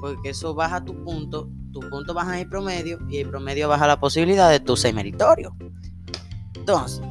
porque 0.00 0.30
eso 0.30 0.54
baja 0.54 0.84
tu 0.84 0.94
punto, 1.04 1.50
tu 1.72 1.80
punto 1.80 2.14
baja 2.14 2.40
el 2.40 2.48
promedio 2.48 2.98
y 3.08 3.18
el 3.18 3.28
promedio 3.28 3.68
baja 3.68 3.86
la 3.86 4.00
posibilidad 4.00 4.50
de 4.50 4.60
tu 4.60 4.76
ser 4.76 4.94
meritorio. 4.94 5.54
Entonces, 6.54 7.02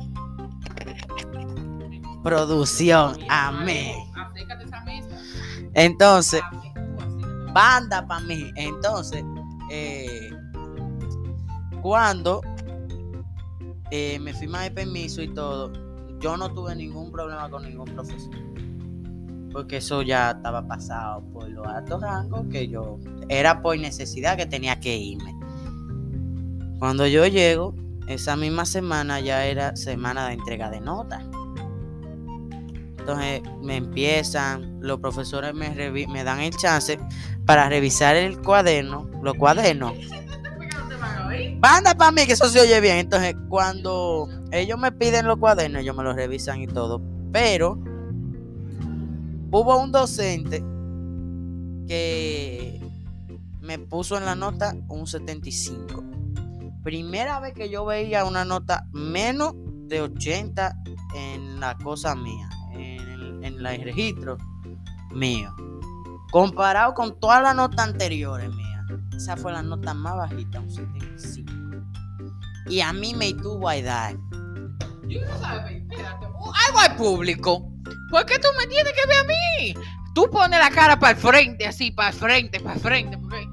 producción, 2.24 3.18
amén. 3.30 4.07
Acércate 4.38 4.64
a 4.64 4.68
esa 4.68 4.82
mesa. 4.82 5.18
Entonces, 5.74 6.42
acércate. 6.44 7.52
banda 7.54 8.08
para 8.08 8.22
mí. 8.22 8.52
Entonces, 8.56 9.24
eh, 9.72 10.30
cuando 11.82 12.42
eh, 13.92 14.20
me 14.20 14.34
firma 14.34 14.66
el 14.66 14.74
permiso 14.74 15.22
y 15.22 15.34
todo, 15.34 15.72
yo 16.20 16.38
no 16.38 16.54
tuve 16.54 16.76
ningún 16.76 17.12
problema 17.12 17.50
con 17.50 17.64
ningún 17.64 17.86
profesor. 17.86 18.36
Porque 19.52 19.78
eso 19.78 20.04
ya 20.04 20.32
estaba 20.32 20.68
pasado 20.68 21.24
por 21.34 21.50
los 21.50 21.66
altos 21.66 22.02
rangos, 22.02 22.46
que 22.52 22.68
yo 22.68 23.00
era 23.30 23.62
por 23.62 23.78
necesidad 23.80 24.38
que 24.38 24.46
tenía 24.46 24.80
que 24.80 24.96
irme. 24.96 25.34
Cuando 26.78 27.08
yo 27.08 27.26
llego, 27.26 27.74
esa 28.08 28.36
misma 28.36 28.66
semana 28.66 29.20
ya 29.20 29.46
era 29.46 29.76
semana 29.76 30.28
de 30.28 30.34
entrega 30.34 30.70
de 30.70 30.80
notas. 30.80 31.24
Entonces 33.08 33.42
me 33.62 33.78
empiezan, 33.78 34.82
los 34.82 35.00
profesores 35.00 35.54
me, 35.54 36.24
dan 36.26 36.42
el 36.42 36.54
chance 36.58 37.00
para 37.46 37.70
revisar 37.70 38.18
el 38.18 38.42
cuaderno, 38.42 39.10
los 39.24 39.36
cuadernos. 39.36 39.94
Banda 41.58 41.96
para 41.96 42.12
mí, 42.12 42.26
que 42.26 42.34
eso 42.34 42.50
se 42.50 42.60
oye 42.60 42.82
bien. 42.82 42.98
Entonces, 42.98 43.34
cuando 43.48 44.28
ellos 44.52 44.78
me 44.78 44.92
piden 44.92 45.26
los 45.26 45.38
cuadernos, 45.38 45.84
ellos 45.84 45.96
me 45.96 46.04
los 46.04 46.18
revisan 46.18 46.62
y 46.62 46.68
todo. 46.68 47.02
Pero 47.32 47.80
hubo 49.52 49.82
un 49.82 49.94
docente 49.94 50.62
que 51.88 52.82
me 53.62 53.80
puso 53.80 54.18
en 54.18 54.26
la 54.26 54.36
nota 54.36 54.76
un 54.90 55.08
75. 55.08 56.04
Primera 56.84 57.40
vez 57.40 57.54
que 57.54 57.70
yo 57.70 57.86
veía 57.86 58.26
una 58.26 58.44
nota 58.44 58.86
menos 58.92 59.54
de 59.88 60.02
80 60.02 60.76
en 61.16 61.60
la 61.62 61.78
cosa 61.78 62.14
mía, 62.16 62.50
en 63.48 63.56
el, 63.60 63.66
el 63.66 63.84
registro 63.84 64.38
mío. 65.12 65.54
Comparado 66.32 66.94
con 66.94 67.20
todas 67.20 67.42
las 67.42 67.56
notas 67.56 67.80
anteriores 67.88 68.50
mías. 68.54 68.86
Esa 69.16 69.36
fue 69.38 69.52
la 69.52 69.64
nota 69.64 69.94
más 69.94 70.16
bajita, 70.18 70.60
un 70.60 70.70
75. 70.70 71.52
Y 72.70 72.82
a 72.82 72.92
mí 72.94 73.14
me 73.16 73.34
tuvo 73.34 73.70
a 73.70 73.76
edad. 73.78 74.14
Yo 75.08 75.22
no 75.26 75.38
sabes, 75.40 75.82
espérate. 75.82 76.26
Uh, 76.26 76.52
Algo 76.68 76.80
al 76.80 76.96
público. 76.98 77.72
¿Por 78.12 78.26
qué 78.26 78.38
tú 78.40 78.48
me 78.60 78.68
tienes 78.68 78.94
que 78.94 79.08
ver 79.08 79.18
a 79.20 79.24
mí? 79.24 79.74
Tú 80.14 80.30
pones 80.30 80.60
la 80.60 80.70
cara 80.70 81.00
para 81.00 81.12
el 81.12 81.18
frente, 81.18 81.66
así, 81.66 81.92
para 81.92 82.10
el 82.10 82.16
frente, 82.16 82.60
para 82.60 82.76
el 82.76 82.82
frente. 82.82 83.18
porque- 83.18 83.48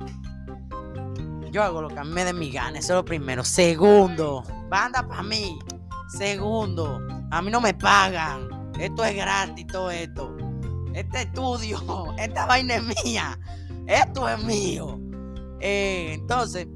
Yo 1.53 1.63
hago 1.63 1.81
lo 1.83 1.89
que 1.89 1.99
a 2.01 2.05
mí 2.05 2.11
me 2.11 2.25
dé 2.25 2.33
mi 2.33 2.51
gana, 2.51 2.79
eso 2.81 2.95
es 2.95 2.97
lo 2.97 3.05
primero. 3.05 3.45
Segundo, 3.45 4.43
banda 4.69 5.07
para 5.07 5.23
mí. 5.23 5.59
Segundo, 6.09 7.01
a 7.31 7.41
mí 7.43 7.51
no 7.51 7.61
me 7.61 7.75
pagan. 7.75 8.49
Esto 8.79 9.05
es 9.05 9.15
gratis, 9.15 9.67
todo 9.67 9.91
esto. 9.91 10.37
Este 10.95 11.23
estudio, 11.23 11.79
esta 12.19 12.47
vaina 12.47 12.77
es 12.77 13.05
mía. 13.05 13.39
Esto 13.87 14.29
es 14.29 14.43
mío. 14.45 15.01
Eh, 15.61 16.15
entonces, 16.15 16.67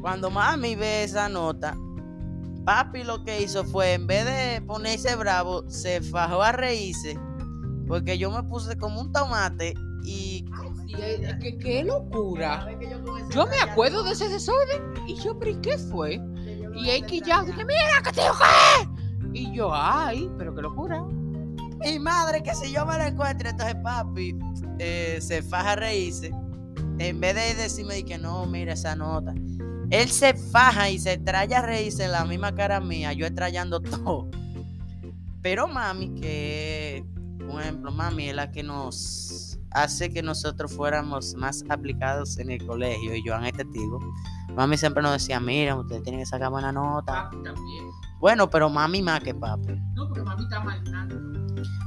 cuando 0.00 0.30
mami 0.30 0.76
ve 0.76 1.04
esa 1.04 1.28
nota, 1.28 1.76
papi 2.64 3.04
lo 3.04 3.24
que 3.24 3.42
hizo 3.42 3.64
fue, 3.64 3.94
en 3.94 4.06
vez 4.06 4.24
de 4.24 4.62
ponerse 4.62 5.14
bravo, 5.16 5.68
se 5.68 6.00
fajó 6.00 6.42
a 6.42 6.52
reírse. 6.52 7.18
Porque 7.86 8.18
yo 8.18 8.30
me 8.30 8.42
puse 8.42 8.76
como 8.76 9.00
un 9.00 9.12
tomate 9.12 9.74
y 10.04 10.44
Sí, 10.86 10.94
es 11.02 11.34
que 11.36 11.58
qué 11.58 11.84
locura. 11.84 12.68
Yo 13.30 13.46
me 13.46 13.58
acuerdo 13.58 14.04
de 14.04 14.12
ese 14.12 14.28
desorden. 14.28 14.94
Y 15.06 15.16
yo, 15.16 15.38
¿pero 15.38 15.50
y 15.50 15.56
qué 15.56 15.76
fue? 15.78 16.20
Y 16.74 16.90
es 16.90 17.02
que 17.04 17.20
ya 17.20 17.42
dije, 17.42 17.64
mira, 17.64 18.02
que 18.04 18.12
te 18.12 18.20
qué. 18.20 18.95
Y 19.36 19.52
yo, 19.52 19.70
ay, 19.74 20.30
pero 20.38 20.54
qué 20.54 20.62
locura. 20.62 21.04
mi 21.04 21.98
madre 21.98 22.42
que 22.42 22.54
si 22.54 22.72
yo 22.72 22.86
me 22.86 22.96
la 22.96 23.08
encuentro, 23.08 23.50
entonces 23.50 23.76
papi 23.82 24.34
eh, 24.78 25.18
se 25.20 25.42
faja 25.42 25.72
a 25.72 25.76
reírse. 25.76 26.30
En 26.98 27.20
vez 27.20 27.34
de 27.34 27.54
decirme 27.54 27.96
de 27.96 28.04
que 28.06 28.16
no, 28.16 28.46
mira 28.46 28.72
esa 28.72 28.96
nota. 28.96 29.34
Él 29.90 30.08
se 30.08 30.32
faja 30.32 30.88
y 30.88 30.98
se 30.98 31.18
trae 31.18 31.54
a 31.54 31.60
reírse 31.60 32.04
en 32.04 32.12
la 32.12 32.24
misma 32.24 32.54
cara 32.54 32.80
mía, 32.80 33.12
yo 33.12 33.26
estrellando 33.26 33.80
todo. 33.82 34.30
Pero 35.42 35.68
mami, 35.68 36.14
que, 36.14 37.04
por 37.46 37.60
ejemplo, 37.60 37.92
mami 37.92 38.30
es 38.30 38.36
la 38.36 38.50
que 38.50 38.62
nos 38.62 39.58
hace 39.72 40.10
que 40.10 40.22
nosotros 40.22 40.72
fuéramos 40.72 41.34
más 41.34 41.62
aplicados 41.68 42.38
en 42.38 42.50
el 42.50 42.66
colegio 42.66 43.14
y 43.14 43.22
Joan 43.22 43.44
es 43.44 43.52
testigo. 43.52 44.00
Mami 44.54 44.78
siempre 44.78 45.02
nos 45.02 45.12
decía, 45.12 45.38
mira, 45.40 45.76
ustedes 45.76 46.02
tienen 46.02 46.22
que 46.22 46.26
sacar 46.26 46.50
buena 46.50 46.72
nota. 46.72 47.24
Papi 47.24 47.36
también. 47.42 47.84
Bueno, 48.20 48.48
pero 48.48 48.68
mami 48.68 49.02
más 49.02 49.20
que 49.20 49.34
papi. 49.34 49.74
No, 49.94 50.08
porque 50.08 50.22
mami 50.22 50.44
está 50.44 50.60
mal. 50.60 50.82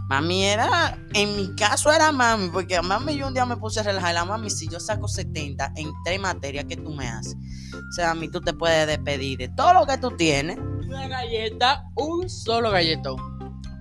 Mami 0.09 0.43
era, 0.43 0.97
en 1.13 1.35
mi 1.35 1.55
caso 1.55 1.91
era 1.91 2.11
mami, 2.11 2.49
porque 2.49 2.75
a 2.75 2.81
mami 2.81 3.15
yo 3.15 3.27
un 3.27 3.33
día 3.35 3.45
me 3.45 3.57
puse 3.57 3.79
a 3.79 3.83
relajar. 3.83 4.15
La 4.15 4.25
mami, 4.25 4.49
si 4.49 4.67
yo 4.67 4.79
saco 4.79 5.07
70 5.07 5.73
en 5.75 5.91
tres 6.03 6.19
materias 6.19 6.65
que 6.65 6.77
tú 6.77 6.89
me 6.95 7.07
haces, 7.07 7.35
o 7.35 7.91
sea, 7.91 8.11
a 8.11 8.15
mí 8.15 8.27
tú 8.27 8.41
te 8.41 8.51
puedes 8.53 8.87
despedir 8.87 9.37
de 9.37 9.49
todo 9.49 9.73
lo 9.73 9.85
que 9.85 9.99
tú 9.99 10.09
tienes. 10.17 10.57
Una 10.57 11.07
galleta, 11.07 11.85
un 11.95 12.27
solo 12.27 12.71
galletón. 12.71 13.17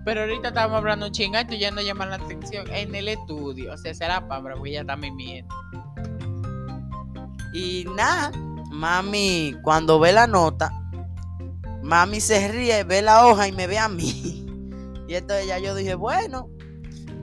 Pero 0.04 0.20
ahorita 0.20 0.48
estamos 0.48 0.76
hablando 0.76 1.08
chinga 1.08 1.40
y 1.40 1.46
tú 1.46 1.54
ya 1.54 1.70
no 1.70 1.80
llamas 1.80 2.08
la 2.08 2.16
atención 2.16 2.66
en 2.74 2.94
el 2.94 3.08
estudio. 3.08 3.72
O 3.72 3.78
sea, 3.78 3.94
será 3.94 4.28
para 4.28 4.54
porque 4.54 4.70
ella 4.70 4.80
está 4.82 4.96
mimiendo. 4.96 5.54
Y 7.54 7.86
nada, 7.96 8.32
mami, 8.70 9.54
cuando 9.62 9.98
ve 9.98 10.12
la 10.12 10.26
nota, 10.26 10.77
mami 11.88 12.20
se 12.20 12.48
ríe, 12.48 12.84
ve 12.84 13.00
la 13.00 13.26
hoja 13.26 13.48
y 13.48 13.52
me 13.52 13.66
ve 13.66 13.78
a 13.78 13.88
mí. 13.88 14.34
Y 15.08 15.14
entonces 15.14 15.46
ya 15.46 15.58
yo 15.58 15.74
dije, 15.74 15.94
bueno, 15.94 16.50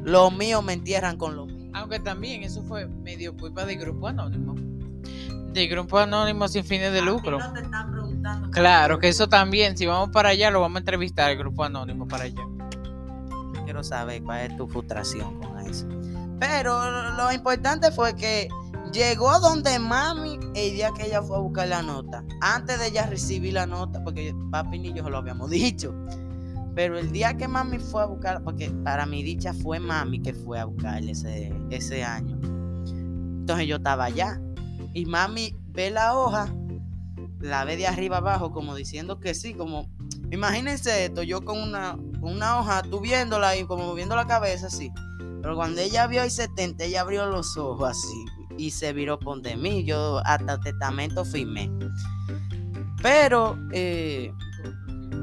los 0.03 0.35
míos 0.35 0.63
me 0.63 0.73
entierran 0.73 1.17
con 1.17 1.35
lo 1.35 1.45
mío. 1.45 1.69
Aunque 1.75 1.99
también 1.99 2.41
eso 2.41 2.63
fue 2.63 2.87
medio 2.87 3.37
culpa 3.37 3.63
del 3.63 3.77
grupo 3.77 4.07
anónimo. 4.07 4.55
Del 5.53 5.69
grupo 5.69 5.99
anónimo 5.99 6.47
sin 6.47 6.63
fines 6.63 6.91
de 6.91 7.03
lucro. 7.03 7.37
No 7.37 7.53
te 7.53 7.61
están 7.61 7.91
preguntando 7.91 8.15
preguntando. 8.23 8.49
Claro, 8.49 8.97
que 8.97 9.07
eso 9.07 9.29
también, 9.29 9.77
si 9.77 9.85
vamos 9.85 10.09
para 10.09 10.29
allá, 10.29 10.49
lo 10.49 10.61
vamos 10.61 10.77
a 10.77 10.79
entrevistar 10.79 11.29
el 11.29 11.37
grupo 11.37 11.63
anónimo 11.63 12.07
para 12.07 12.23
allá. 12.23 12.41
Quiero 13.65 13.83
saber 13.83 14.23
cuál 14.23 14.51
es 14.51 14.57
tu 14.57 14.67
frustración 14.67 15.39
con 15.39 15.59
eso. 15.59 15.87
Pero 16.39 17.11
lo 17.11 17.31
importante 17.31 17.91
fue 17.91 18.15
que 18.15 18.47
llegó 18.95 19.39
donde 19.39 19.77
mami 19.77 20.39
el 20.55 20.73
día 20.73 20.91
que 20.95 21.05
ella 21.07 21.21
fue 21.21 21.35
a 21.37 21.41
buscar 21.41 21.67
la 21.67 21.81
nota. 21.81 22.23
Antes 22.41 22.79
de 22.79 22.87
ella 22.87 23.05
recibir 23.05 23.53
la 23.53 23.67
nota, 23.67 24.01
porque 24.03 24.33
papi 24.51 24.79
ni 24.79 24.93
yo 24.93 25.03
se 25.03 25.09
lo 25.09 25.17
habíamos 25.17 25.49
dicho. 25.51 25.93
Pero 26.73 26.97
el 26.97 27.11
día 27.11 27.35
que 27.37 27.47
mami 27.47 27.79
fue 27.79 28.03
a 28.03 28.05
buscar, 28.05 28.43
porque 28.43 28.69
para 28.83 29.05
mi 29.05 29.21
dicha 29.21 29.53
fue 29.53 29.79
mami 29.79 30.21
que 30.21 30.33
fue 30.33 30.59
a 30.59 30.65
buscarle 30.65 31.11
ese, 31.11 31.53
ese 31.69 32.03
año. 32.03 32.39
Entonces 33.39 33.67
yo 33.67 33.77
estaba 33.77 34.05
allá. 34.05 34.41
Y 34.93 35.05
mami 35.05 35.55
ve 35.71 35.91
la 35.91 36.17
hoja, 36.17 36.53
la 37.39 37.65
ve 37.65 37.77
de 37.77 37.87
arriba 37.87 38.17
abajo, 38.17 38.51
como 38.51 38.75
diciendo 38.75 39.19
que 39.19 39.33
sí, 39.35 39.53
como. 39.53 39.89
Imagínense 40.31 41.05
esto, 41.05 41.21
yo 41.21 41.45
con 41.45 41.61
una, 41.61 41.97
con 42.19 42.33
una 42.33 42.59
hoja, 42.59 42.81
tú 42.81 42.99
viéndola 42.99 43.55
y 43.55 43.65
como 43.65 43.85
moviendo 43.85 44.15
la 44.15 44.25
cabeza 44.25 44.67
así. 44.67 44.91
Pero 45.41 45.55
cuando 45.55 45.81
ella 45.81 46.07
vio 46.07 46.23
el 46.23 46.31
70, 46.31 46.83
ella 46.85 47.01
abrió 47.01 47.27
los 47.27 47.55
ojos 47.57 47.91
así 47.91 48.25
y 48.57 48.71
se 48.71 48.93
viró 48.93 49.19
por 49.19 49.41
de 49.41 49.55
mí. 49.55 49.83
Yo 49.83 50.21
hasta 50.25 50.59
testamento 50.59 51.25
firmé. 51.25 51.71
Pero, 53.01 53.57
eh, 53.71 54.33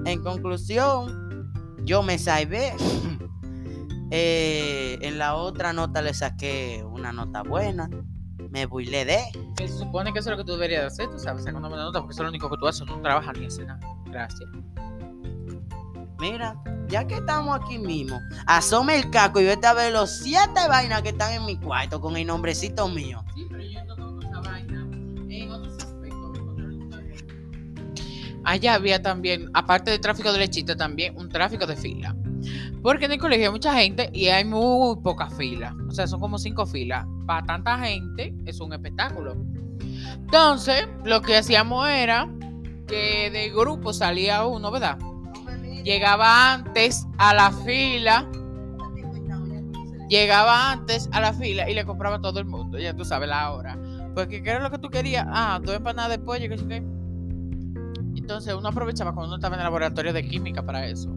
en 0.04 0.22
conclusión, 0.22 1.52
yo 1.84 2.02
me 2.02 2.18
salvé. 2.18 2.72
Eh, 4.14 4.98
en 5.00 5.16
la 5.16 5.36
otra 5.36 5.72
nota 5.72 6.02
le 6.02 6.12
saqué 6.12 6.84
una 6.86 7.12
nota 7.12 7.42
buena. 7.42 7.88
Me 8.50 8.66
burlé 8.66 9.06
de. 9.06 9.20
Se 9.56 9.68
supone 9.68 10.12
que 10.12 10.18
eso 10.18 10.28
es 10.28 10.36
lo 10.36 10.44
que 10.44 10.46
tú 10.46 10.52
deberías 10.52 10.92
hacer, 10.92 11.08
tú 11.08 11.18
sabes, 11.18 11.44
sacar 11.44 11.58
una 11.58 11.70
buena 11.70 11.84
nota, 11.84 12.00
porque 12.00 12.12
eso 12.12 12.20
es 12.20 12.24
lo 12.24 12.28
único 12.28 12.50
que 12.50 12.58
tú 12.58 12.66
haces, 12.66 12.86
no 12.86 13.00
trabajas 13.00 13.38
ni 13.38 13.46
haces 13.46 13.66
nada. 13.66 13.80
Gracias. 14.10 14.50
Mira, 16.22 16.54
ya 16.86 17.04
que 17.04 17.16
estamos 17.16 17.58
aquí 17.60 17.80
mismo, 17.80 18.20
asome 18.46 18.96
el 18.96 19.10
caco 19.10 19.40
y 19.40 19.44
vete 19.44 19.66
a 19.66 19.72
ver 19.72 19.92
los 19.92 20.08
siete 20.08 20.68
vainas 20.68 21.02
que 21.02 21.08
están 21.08 21.32
en 21.32 21.44
mi 21.44 21.56
cuarto 21.56 22.00
con 22.00 22.16
el 22.16 22.28
nombrecito 22.28 22.86
mío. 22.86 23.24
Sí, 23.34 23.44
pero 23.50 23.64
yo 23.64 23.84
no 23.86 23.96
toco 23.96 24.20
esa 24.20 24.40
vaina 24.40 24.86
en 25.28 25.50
otros 25.50 25.74
aspectos. 25.82 26.38
Allá 28.44 28.74
había 28.74 29.02
también, 29.02 29.50
aparte 29.52 29.90
del 29.90 30.00
tráfico 30.00 30.32
de 30.32 30.38
lechita, 30.38 30.76
también 30.76 31.18
un 31.18 31.28
tráfico 31.28 31.66
de 31.66 31.74
fila. 31.74 32.14
Porque 32.84 33.06
en 33.06 33.12
el 33.12 33.18
colegio 33.18 33.46
hay 33.46 33.52
mucha 33.52 33.74
gente 33.74 34.08
y 34.12 34.28
hay 34.28 34.44
muy 34.44 34.94
poca 35.02 35.28
fila. 35.28 35.74
O 35.88 35.90
sea, 35.90 36.06
son 36.06 36.20
como 36.20 36.38
cinco 36.38 36.66
filas. 36.66 37.04
Para 37.26 37.44
tanta 37.46 37.80
gente 37.80 38.32
es 38.46 38.60
un 38.60 38.72
espectáculo. 38.72 39.44
Entonces, 39.80 40.86
lo 41.04 41.20
que 41.20 41.38
hacíamos 41.38 41.88
era 41.88 42.28
que 42.86 43.28
de 43.32 43.50
grupo 43.50 43.92
salía 43.92 44.46
uno, 44.46 44.70
¿verdad? 44.70 44.98
Llegaba 45.84 46.52
antes 46.52 47.06
a 47.18 47.34
la 47.34 47.50
fila. 47.50 48.28
Llegaba 50.08 50.72
antes 50.72 51.08
a 51.12 51.20
la 51.20 51.32
fila 51.32 51.68
y 51.70 51.74
le 51.74 51.84
compraba 51.84 52.16
a 52.16 52.20
todo 52.20 52.38
el 52.38 52.44
mundo. 52.44 52.78
Ya 52.78 52.94
tú 52.94 53.04
sabes 53.04 53.28
la 53.28 53.50
hora. 53.52 53.78
Porque 54.14 54.42
¿qué 54.42 54.50
era 54.50 54.60
lo 54.60 54.70
que 54.70 54.78
tú 54.78 54.90
querías? 54.90 55.26
Ah, 55.28 55.58
dos 55.62 55.74
empanadas 55.74 56.10
de 56.10 56.18
pollo, 56.18 56.48
que. 56.48 56.82
Entonces 58.14 58.54
uno 58.54 58.68
aprovechaba 58.68 59.12
cuando 59.12 59.28
uno 59.28 59.36
estaba 59.36 59.56
en 59.56 59.60
el 59.60 59.64
laboratorio 59.64 60.12
de 60.12 60.26
química 60.28 60.62
para 60.62 60.86
eso. 60.86 61.10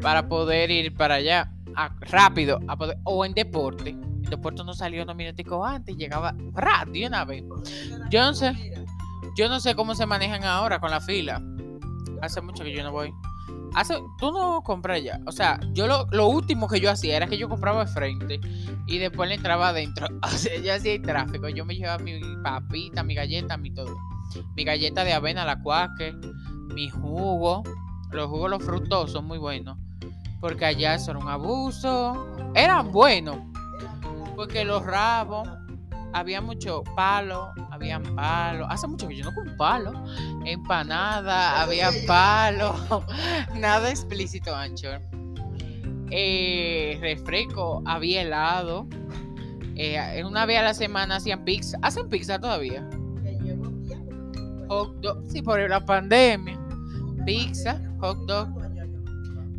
Para 0.00 0.28
poder 0.28 0.70
ir 0.70 0.94
para 0.94 1.16
allá 1.16 1.52
rápido. 2.00 2.60
o 3.04 3.24
en 3.24 3.32
deporte. 3.32 3.90
En 3.90 4.22
deporte 4.22 4.62
no 4.62 4.74
salió 4.74 5.02
unos 5.02 5.16
minuticos 5.16 5.66
antes 5.66 5.96
llegaba 5.96 6.34
rápido 6.52 7.08
una 7.08 7.24
vez. 7.24 7.44
Yo 8.10 8.22
no 8.22 8.34
sé. 8.34 8.52
Yo 9.36 9.48
no 9.48 9.58
sé 9.60 9.74
cómo 9.74 9.94
se 9.94 10.04
manejan 10.04 10.44
ahora 10.44 10.78
con 10.78 10.90
la 10.90 11.00
fila. 11.00 11.42
Hace 12.20 12.42
mucho 12.42 12.62
que 12.62 12.74
yo 12.74 12.82
no 12.82 12.92
voy. 12.92 13.12
Hace, 13.74 13.94
tú 14.18 14.32
no 14.32 14.62
compras 14.62 15.02
ya. 15.02 15.20
O 15.26 15.32
sea, 15.32 15.58
yo 15.72 15.86
lo, 15.86 16.06
lo 16.10 16.28
último 16.28 16.68
que 16.68 16.80
yo 16.80 16.90
hacía 16.90 17.16
era 17.16 17.26
que 17.26 17.38
yo 17.38 17.48
compraba 17.48 17.84
de 17.84 17.92
frente 17.92 18.40
y 18.86 18.98
después 18.98 19.28
le 19.28 19.36
entraba 19.36 19.68
adentro. 19.68 20.06
O 20.22 20.28
sea, 20.28 20.58
yo 20.60 20.74
hacía 20.74 20.94
el 20.94 21.02
tráfico. 21.02 21.48
Yo 21.48 21.64
me 21.64 21.74
llevaba 21.74 22.02
mi 22.02 22.20
papita, 22.42 23.02
mi 23.02 23.14
galleta, 23.14 23.56
mi 23.56 23.72
todo. 23.72 23.96
Mi 24.56 24.64
galleta 24.64 25.04
de 25.04 25.12
avena, 25.12 25.44
la 25.44 25.60
cuaque, 25.60 26.14
mi 26.74 26.90
jugo. 26.90 27.62
Los 28.10 28.28
jugos, 28.28 28.50
los 28.50 28.62
frutos 28.62 29.12
son 29.12 29.26
muy 29.26 29.38
buenos. 29.38 29.78
Porque 30.40 30.64
allá 30.64 30.94
eso 30.94 31.12
era 31.12 31.20
un 31.20 31.28
abuso. 31.28 32.26
Eran 32.54 32.92
buenos. 32.92 33.36
Porque 34.36 34.64
los 34.64 34.84
rabos, 34.84 35.48
había 36.12 36.40
mucho 36.40 36.82
palo, 36.94 37.52
habían 37.82 38.02
palos. 38.14 38.66
Hace 38.70 38.86
mucho 38.86 39.08
que 39.08 39.16
yo 39.16 39.24
no 39.24 39.34
como 39.34 39.56
palo. 39.56 39.92
Empanada, 40.44 41.60
había 41.62 41.90
palo. 42.06 42.74
Nada 43.56 43.90
explícito, 43.90 44.54
Anchor. 44.54 45.00
Eh, 46.10 46.98
refresco, 47.00 47.82
había 47.84 48.22
helado. 48.22 48.86
Eh, 49.74 50.22
una 50.24 50.46
vez 50.46 50.58
a 50.58 50.62
la 50.62 50.74
semana 50.74 51.16
hacían 51.16 51.44
pizza. 51.44 51.78
¿Hacen 51.82 52.08
pizza 52.08 52.38
todavía? 52.38 52.88
Hot 54.68 54.94
dog. 55.00 55.24
Sí, 55.28 55.42
por 55.42 55.58
la 55.68 55.84
pandemia. 55.84 56.58
Pizza, 57.26 57.80
hot 58.00 58.18
dog. 58.26 58.48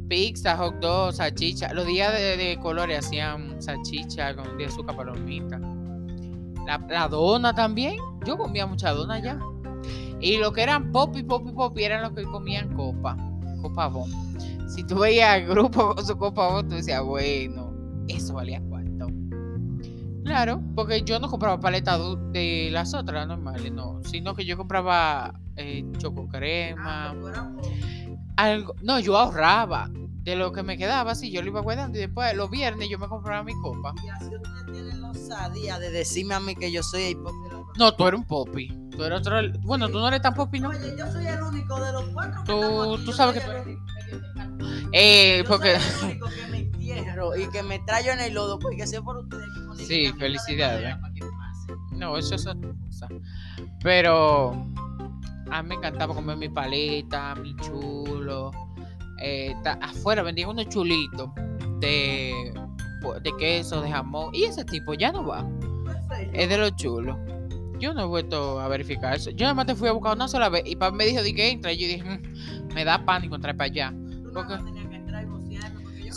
Pizza, 0.07 0.55
hot 0.57 0.75
dog, 0.75 1.13
salchicha. 1.13 1.73
Los 1.73 1.87
días 1.87 2.13
de, 2.13 2.37
de 2.37 2.59
colores 2.59 3.05
hacían 3.05 3.61
salchicha 3.61 4.35
con 4.35 4.57
de 4.57 4.65
azúcar 4.65 4.95
palomita. 4.95 5.59
La, 6.65 6.77
la 6.89 7.07
dona 7.07 7.53
también. 7.53 7.97
Yo 8.25 8.37
comía 8.37 8.65
mucha 8.65 8.91
dona 8.91 9.19
ya. 9.19 9.39
Y 10.19 10.37
lo 10.37 10.53
que 10.53 10.63
eran 10.63 10.91
pop 10.91 11.15
y 11.17 11.23
pop 11.23 11.45
y 11.47 11.51
pop 11.51 11.77
eran 11.77 12.01
los 12.01 12.13
que 12.13 12.23
comían 12.23 12.73
copa. 12.75 13.17
Copa 13.61 13.87
bon. 13.87 14.09
Si 14.69 14.83
tú 14.83 14.99
veías 14.99 15.33
al 15.33 15.45
grupo 15.47 15.95
con 15.95 16.05
su 16.05 16.17
copa 16.17 16.47
bon, 16.47 16.67
tú 16.67 16.75
decías, 16.75 17.03
bueno, 17.03 17.73
eso 18.07 18.33
valía 18.33 18.61
cuánto. 18.69 19.07
Claro, 20.23 20.61
porque 20.75 21.01
yo 21.01 21.19
no 21.19 21.29
compraba 21.29 21.59
paletas 21.59 21.99
de 22.31 22.69
las 22.71 22.93
otras 22.93 23.27
normales, 23.27 23.71
no. 23.71 23.99
Sino 24.05 24.33
que 24.33 24.45
yo 24.45 24.55
compraba 24.55 25.33
eh, 25.57 25.85
choco 25.97 26.27
crema. 26.29 27.13
Algo, 28.37 28.75
no, 28.81 28.99
yo 28.99 29.17
ahorraba 29.17 29.89
de 30.23 30.37
lo 30.37 30.53
que 30.53 30.63
me 30.63 30.77
quedaba, 30.77 31.11
así 31.11 31.31
yo 31.31 31.41
lo 31.41 31.49
iba 31.49 31.59
guardando 31.59 31.97
y 31.97 32.01
después 32.01 32.33
los 32.35 32.49
viernes 32.49 32.87
yo 32.89 32.97
me 32.97 33.09
compraba 33.09 33.43
mi 33.43 33.53
copa. 33.61 33.93
Osadía 35.23 35.79
de 35.79 35.89
decirme 35.91 36.35
a 36.35 36.39
mí 36.39 36.55
que 36.55 36.71
yo 36.71 36.83
soy 36.83 37.03
hipócrita. 37.03 37.57
No, 37.77 37.93
tú 37.95 38.07
eres 38.07 38.19
un 38.19 38.25
popi. 38.27 38.67
Tú 38.91 39.03
eres 39.03 39.19
otro. 39.19 39.37
Bueno, 39.61 39.87
tú 39.89 39.99
no 39.99 40.07
eres 40.07 40.21
tan 40.21 40.33
popi, 40.35 40.59
¿no? 40.59 40.69
Oye, 40.69 40.95
yo 40.97 41.11
soy 41.11 41.25
el 41.25 41.41
único 41.41 41.79
de 41.83 41.91
los 41.91 42.03
cuatro 42.09 42.43
que 42.43 42.51
Tú- 42.51 42.93
aquí, 42.93 43.05
tú 43.05 43.13
sabes 43.13 43.41
que 43.41 43.49
tú 43.49 43.69
único. 43.69 43.85
Eh, 44.91 45.43
porque. 45.47 45.79
soy 45.79 46.11
el 46.11 46.17
único 46.23 46.27
que 46.29 46.47
me 46.51 46.57
entierro 46.59 47.35
y 47.35 47.49
que 47.49 47.63
me 47.63 47.79
traigo 47.79 48.11
en 48.11 48.19
el 48.19 48.33
lodo, 48.33 48.59
porque 48.59 48.85
si 48.85 48.95
es 48.95 49.01
por 49.01 49.17
ustedes 49.17 49.47
que 49.77 49.85
Sí, 49.85 50.13
felicidades. 50.19 50.95
que 51.15 51.21
pase. 51.25 51.73
No, 51.95 52.17
eso 52.17 52.35
es 52.35 52.45
otra 52.45 52.69
cosa. 52.85 53.07
Pero 53.81 54.51
a 55.51 55.63
mí 55.63 55.69
me 55.69 55.75
encantaba 55.75 56.13
comer 56.13 56.37
mi 56.37 56.49
paleta, 56.49 57.33
mi 57.35 57.55
chulo. 57.57 58.51
Eh, 59.19 59.55
ta- 59.63 59.79
afuera 59.81 60.21
vendían 60.21 60.49
unos 60.49 60.67
chulitos 60.69 61.29
de, 61.79 62.53
de 63.19 63.31
queso, 63.37 63.81
de 63.81 63.91
jamón. 63.91 64.29
Y 64.33 64.43
ese 64.45 64.63
tipo 64.65 64.93
ya 64.93 65.11
no 65.11 65.25
va. 65.25 65.45
Es 66.33 66.49
de 66.49 66.57
los 66.57 66.75
chulos. 66.75 67.17
Yo 67.79 67.93
no 67.93 68.03
he 68.03 68.05
vuelto 68.05 68.59
a 68.61 68.67
verificar 68.69 69.15
eso. 69.15 69.29
Yo 69.31 69.43
nada 69.45 69.53
más 69.55 69.65
te 69.65 69.75
fui 69.75 69.89
a 69.89 69.91
buscar 69.91 70.15
una 70.15 70.27
sola 70.29 70.47
vez 70.49 70.63
y 70.65 70.75
papá 70.75 70.95
me 70.95 71.05
dijo 71.05 71.21
de 71.21 71.33
que 71.33 71.49
entra. 71.51 71.73
Y 71.73 71.77
yo 71.79 71.87
dije, 71.87 72.03
"Mm, 72.03 72.73
me 72.73 72.85
da 72.85 73.03
pánico 73.03 73.35
entrar 73.35 73.57
para 73.57 73.65
allá. 73.65 73.93
Porque- 74.33 74.53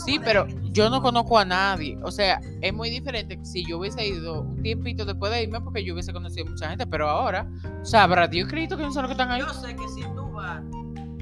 Sí, 0.05 0.19
pero 0.23 0.47
yo 0.71 0.89
no 0.89 1.01
conozco 1.01 1.37
a 1.37 1.43
nadie. 1.43 1.97
O 2.03 2.11
sea, 2.11 2.39
es 2.61 2.73
muy 2.73 2.89
diferente 2.89 3.37
si 3.43 3.65
yo 3.67 3.79
hubiese 3.79 4.07
ido 4.07 4.41
un 4.43 4.61
tiempito 4.61 5.03
después 5.03 5.31
de 5.31 5.43
irme 5.43 5.59
porque 5.59 5.83
yo 5.83 5.93
hubiese 5.93 6.13
conocido 6.13 6.45
mucha 6.45 6.69
gente. 6.69 6.85
Pero 6.87 7.09
ahora, 7.09 7.49
sabrá 7.83 8.27
Dios 8.27 8.47
Cristo 8.47 8.77
que 8.77 8.83
no 8.83 8.91
son 8.93 9.01
los 9.03 9.09
que 9.09 9.13
están 9.13 9.31
ahí. 9.31 9.41
Yo 9.41 9.49
sé 9.53 9.75
que 9.75 9.87
si 9.89 10.01
tú 10.15 10.31
vas, 10.31 10.61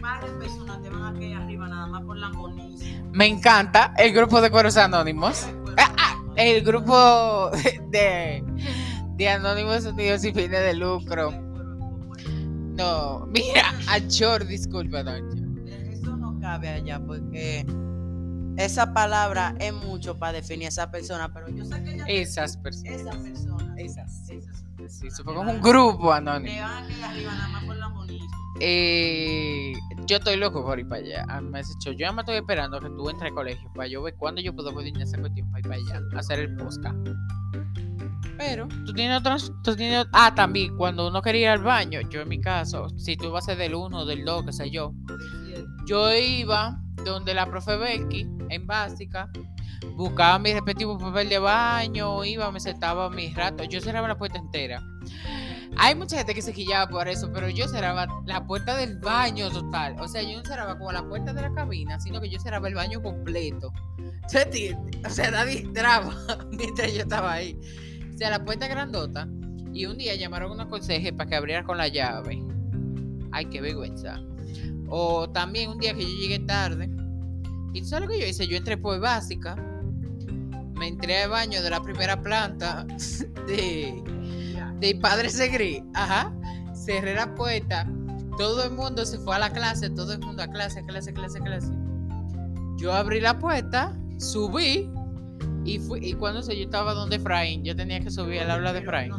varias 0.06 0.32
personas 0.34 0.82
te 0.82 0.90
van 0.90 1.04
a 1.04 1.14
caer 1.20 1.36
arriba 1.38 1.68
nada 1.68 1.88
más 1.88 2.02
por 2.04 2.18
la 2.18 2.30
bonicia. 2.30 3.04
Me 3.12 3.26
encanta 3.28 3.94
el 3.98 4.14
grupo 4.14 4.40
de 4.42 4.50
cueros 4.52 4.78
anónimos. 4.78 5.46
El 6.36 6.64
grupo 6.66 7.50
de, 7.92 8.44
de 9.16 9.30
Anónimos 9.30 9.86
Unidos 9.86 10.22
sin 10.22 10.36
fines 10.36 10.52
de 10.52 10.74
lucro. 10.74 11.32
No, 12.76 13.26
mira, 13.28 13.74
Achor, 13.88 14.46
disculpa, 14.46 15.02
Doncha. 15.02 15.44
Eso 15.94 16.18
no 16.18 16.38
cabe 16.42 16.68
allá 16.70 17.00
porque 17.00 17.66
esa 18.58 18.94
palabra 18.94 19.56
es 19.60 19.74
mucho 19.74 20.18
para 20.20 20.34
definir 20.34 20.66
a 20.66 20.70
esa 20.70 20.92
persona, 20.92 21.34
pero 21.34 21.48
yo 21.50 21.64
sé 21.64 21.82
que 21.84 21.94
ella- 21.96 22.06
Esas 22.08 22.58
personas. 22.58 23.00
esa 23.02 23.12
persona, 23.12 23.76
Esas. 23.78 24.30
esas 24.30 24.64
personas 24.76 25.16
Sí, 25.16 25.24
fue 25.24 25.34
como 25.34 25.40
van 25.46 25.50
un 25.52 25.56
a- 25.56 25.60
grupo 25.70 26.12
anónimo. 26.12 26.62
van 26.62 26.84
a 27.02 27.10
arriba 27.10 27.34
nada 27.34 27.48
más 27.48 27.64
por 27.64 27.76
la. 27.78 27.86
Eh, 28.60 29.74
yo 30.06 30.18
estoy 30.18 30.38
loco 30.38 30.64
por 30.64 30.80
ir 30.80 30.88
para 30.88 31.02
allá. 31.02 31.26
Ah, 31.28 31.42
Me 31.42 31.60
has 31.60 31.68
dicho, 31.68 31.92
yo 31.92 31.98
ya 31.98 32.12
me 32.12 32.22
estoy 32.22 32.38
esperando 32.38 32.80
que 32.80 32.90
tú 32.90 33.10
entres 33.10 33.30
al 33.30 33.36
colegio 33.36 33.72
para 33.74 33.88
yo 33.88 34.02
ver 34.02 34.16
cuándo 34.16 34.42
yo 34.42 34.54
puedo 34.56 34.74
coordinar 34.74 35.02
esa 35.02 35.20
cuestión 35.20 35.50
para 35.52 35.60
ir 35.60 35.68
para 35.68 35.98
allá 35.98 36.08
a 36.16 36.20
hacer 36.20 36.40
el 36.40 36.56
podcast. 36.56 36.96
Pero 38.38 38.68
tú 38.86 38.94
tienes 38.94 39.20
otras, 39.20 39.52
tú 39.64 39.76
tienes, 39.76 40.06
ah, 40.12 40.34
también 40.36 40.76
cuando 40.78 41.08
uno 41.08 41.22
quería 41.22 41.42
ir 41.42 41.48
al 41.50 41.64
baño, 41.64 42.02
yo 42.10 42.22
en 42.22 42.30
mi 42.30 42.40
caso, 42.40 42.90
si 42.98 43.16
tú 43.16 43.32
vas 43.32 43.46
a 43.46 43.52
ser 43.52 43.58
del 43.58 43.76
1 43.76 43.98
o 43.98 44.06
del 44.06 44.26
2, 44.26 44.46
qué 44.46 44.54
sé 44.54 44.70
yo, 44.70 44.94
yo 45.86 46.14
iba 46.14 46.78
donde 47.04 47.34
la 47.34 47.46
profe 47.46 47.78
Becky, 47.78 48.28
en 48.50 48.68
básica, 48.68 49.30
buscaba 49.96 50.38
mi 50.40 50.54
respectivo 50.54 50.98
papel 50.98 51.30
de 51.30 51.40
baño, 51.40 52.26
iba, 52.26 52.52
me 52.52 52.60
sentaba 52.60 53.10
mis 53.10 53.34
ratos, 53.36 53.68
yo 53.70 53.80
cerraba 53.80 54.08
la 54.08 54.18
puerta 54.18 54.38
entera. 54.38 54.82
Hay 55.78 55.96
mucha 55.96 56.18
gente 56.18 56.34
que 56.34 56.42
se 56.42 56.54
quillaba 56.54 56.88
por 56.90 57.08
eso, 57.08 57.32
pero 57.34 57.50
yo 57.50 57.68
cerraba 57.68 58.08
la 58.26 58.46
puerta 58.46 58.76
del 58.78 58.98
baño 58.98 59.50
total. 59.50 59.96
O 60.00 60.08
sea, 60.08 60.22
yo 60.22 60.38
no 60.38 60.46
cerraba 60.46 60.78
como 60.78 60.92
la 60.92 61.08
puerta 61.08 61.34
de 61.34 61.42
la 61.42 61.54
cabina, 61.54 62.00
sino 62.00 62.22
que 62.22 62.30
yo 62.30 62.40
cerraba 62.40 62.68
el 62.68 62.76
baño 62.76 63.02
completo. 63.02 63.72
O 65.06 65.10
sea, 65.10 65.30
nadie 65.30 65.60
entraba 65.60 66.16
mientras 66.52 66.92
yo 66.94 67.02
estaba 67.02 67.34
ahí. 67.34 67.60
O 68.14 68.18
sea, 68.18 68.32
la 68.32 68.44
puerta 68.44 68.68
grandota. 68.68 69.28
Y 69.72 69.86
un 69.86 69.98
día 69.98 70.16
llamaron 70.16 70.52
a 70.52 70.54
una 70.56 70.68
conseje 70.68 71.14
para 71.14 71.30
que 71.30 71.36
abriera 71.36 71.64
con 71.64 71.78
la 71.78 71.88
llave. 71.88 72.42
Ay, 73.32 73.46
qué 73.46 73.62
vergüenza. 73.62 74.20
O 74.88 75.30
también 75.30 75.70
un 75.70 75.78
día 75.78 75.94
que 75.94 76.02
yo 76.02 76.18
llegué 76.18 76.40
tarde. 76.40 76.90
¿Y 77.74 77.82
tú 77.82 77.88
sabes 77.88 78.08
lo 78.08 78.14
que 78.14 78.20
yo 78.20 78.26
hice? 78.26 78.48
Yo 78.48 78.58
entré 78.58 78.78
por 78.78 79.00
básica. 79.00 79.56
Me 80.74 80.88
entré 80.88 81.24
al 81.24 81.30
baño 81.30 81.62
de 81.62 81.70
la 81.70 81.82
primera 81.82 82.22
planta 82.22 82.88
de 84.80 84.96
Padre 84.96 85.30
Segri. 85.30 85.84
Ajá. 85.94 86.34
Cerré 86.74 87.16
la 87.16 87.34
puerta. 87.36 87.88
Todo 88.38 88.66
el 88.66 88.72
mundo 88.72 89.06
se 89.06 89.18
fue 89.20 89.36
a 89.36 89.40
la 89.40 89.50
clase. 89.52 89.90
Todo 89.90 90.14
el 90.14 90.20
mundo 90.20 90.44
a 90.44 90.48
clase, 90.48 90.84
clase, 90.86 91.14
clase, 91.14 91.40
clase. 91.40 91.72
Yo 92.78 92.94
abrí 92.94 93.22
la 93.22 93.40
puerta, 93.40 93.96
subí. 94.20 94.90
Y, 95.64 95.80
fui, 95.80 96.00
y 96.04 96.14
cuando 96.14 96.44
se, 96.44 96.56
yo 96.56 96.66
estaba 96.66 96.94
donde 96.94 97.16
Efraín, 97.16 97.64
yo 97.64 97.76
tenía 97.76 98.00
que 98.00 98.12
subir 98.12 98.40
al 98.42 98.52
aula 98.52 98.72
de 98.72 98.80
Efraín. 98.80 99.14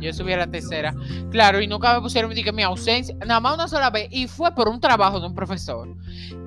Yo 0.00 0.12
subí 0.12 0.32
a 0.32 0.38
la 0.38 0.46
tercera. 0.46 0.94
Claro, 1.30 1.60
y 1.60 1.66
nunca 1.66 1.94
me 1.94 2.00
pusieron 2.00 2.32
que 2.32 2.52
mi 2.52 2.62
ausencia, 2.62 3.14
nada 3.26 3.40
más 3.40 3.54
una 3.54 3.68
sola 3.68 3.90
vez. 3.90 4.08
Y 4.10 4.26
fue 4.26 4.54
por 4.54 4.68
un 4.68 4.80
trabajo 4.80 5.20
de 5.20 5.26
un 5.26 5.34
profesor 5.34 5.94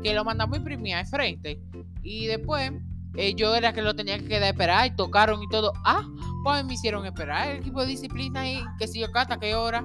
que 0.01 0.13
lo 0.13 0.25
mandamos 0.25 0.55
a 0.55 0.57
imprimir 0.57 0.95
al 0.95 1.05
frente. 1.05 1.61
Y 2.01 2.25
después 2.25 2.71
eh, 3.17 3.33
yo 3.35 3.55
era 3.55 3.73
que 3.73 3.81
lo 3.81 3.95
tenía 3.95 4.17
que 4.17 4.25
quedar 4.25 4.49
esperar 4.49 4.87
y 4.87 4.95
tocaron 4.95 5.41
y 5.43 5.47
todo. 5.47 5.73
Ah, 5.83 6.03
pues 6.45 6.63
me 6.63 6.75
hicieron 6.75 7.03
esperar 7.07 7.49
el 7.49 7.57
equipo 7.57 7.81
de 7.81 7.87
disciplina 7.87 8.47
y 8.47 8.63
que 8.77 8.87
si 8.87 8.99
yo 8.99 9.11
cata, 9.11 9.39
qué 9.39 9.55
hora. 9.55 9.83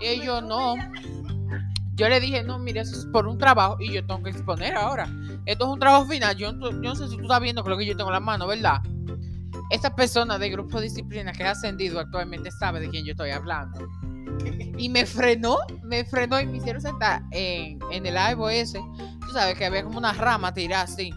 Ellos 0.00 0.42
no. 0.42 0.76
Yo 1.94 2.08
le 2.08 2.20
dije, 2.20 2.42
no, 2.42 2.58
mire, 2.58 2.80
eso 2.80 2.96
es 2.96 3.04
por 3.04 3.26
un 3.26 3.36
trabajo 3.36 3.76
y 3.78 3.92
yo 3.92 4.04
tengo 4.06 4.22
que 4.22 4.30
exponer 4.30 4.76
ahora. 4.76 5.06
Esto 5.44 5.66
es 5.66 5.70
un 5.70 5.78
trabajo 5.78 6.06
final. 6.06 6.34
Yo, 6.36 6.52
yo 6.58 6.72
no 6.72 6.94
sé 6.94 7.06
si 7.06 7.18
tú 7.18 7.24
estás 7.24 7.38
viendo 7.38 7.62
lo 7.62 7.76
que 7.76 7.84
yo 7.84 7.94
tengo 7.94 8.08
en 8.08 8.14
la 8.14 8.20
mano, 8.20 8.46
¿verdad? 8.46 8.80
Esta 9.68 9.94
persona 9.94 10.38
de 10.38 10.48
grupo 10.48 10.78
de 10.78 10.84
disciplina 10.84 11.32
que 11.32 11.44
ha 11.44 11.50
ascendido 11.50 12.00
actualmente 12.00 12.50
sabe 12.50 12.80
de 12.80 12.88
quién 12.88 13.04
yo 13.04 13.10
estoy 13.10 13.32
hablando. 13.32 13.86
Y 14.78 14.88
me 14.88 15.04
frenó, 15.04 15.58
me 15.82 16.06
frenó 16.06 16.40
y 16.40 16.46
me 16.46 16.56
hicieron 16.56 16.80
sentar 16.80 17.22
en, 17.30 17.78
en 17.90 18.06
el 18.06 18.16
árbol 18.16 18.52
ese. 18.52 18.80
Tú 19.20 19.34
sabes 19.34 19.58
que 19.58 19.66
había 19.66 19.84
como 19.84 19.98
una 19.98 20.14
rama 20.14 20.54
tirada 20.54 20.84
así, 20.84 21.10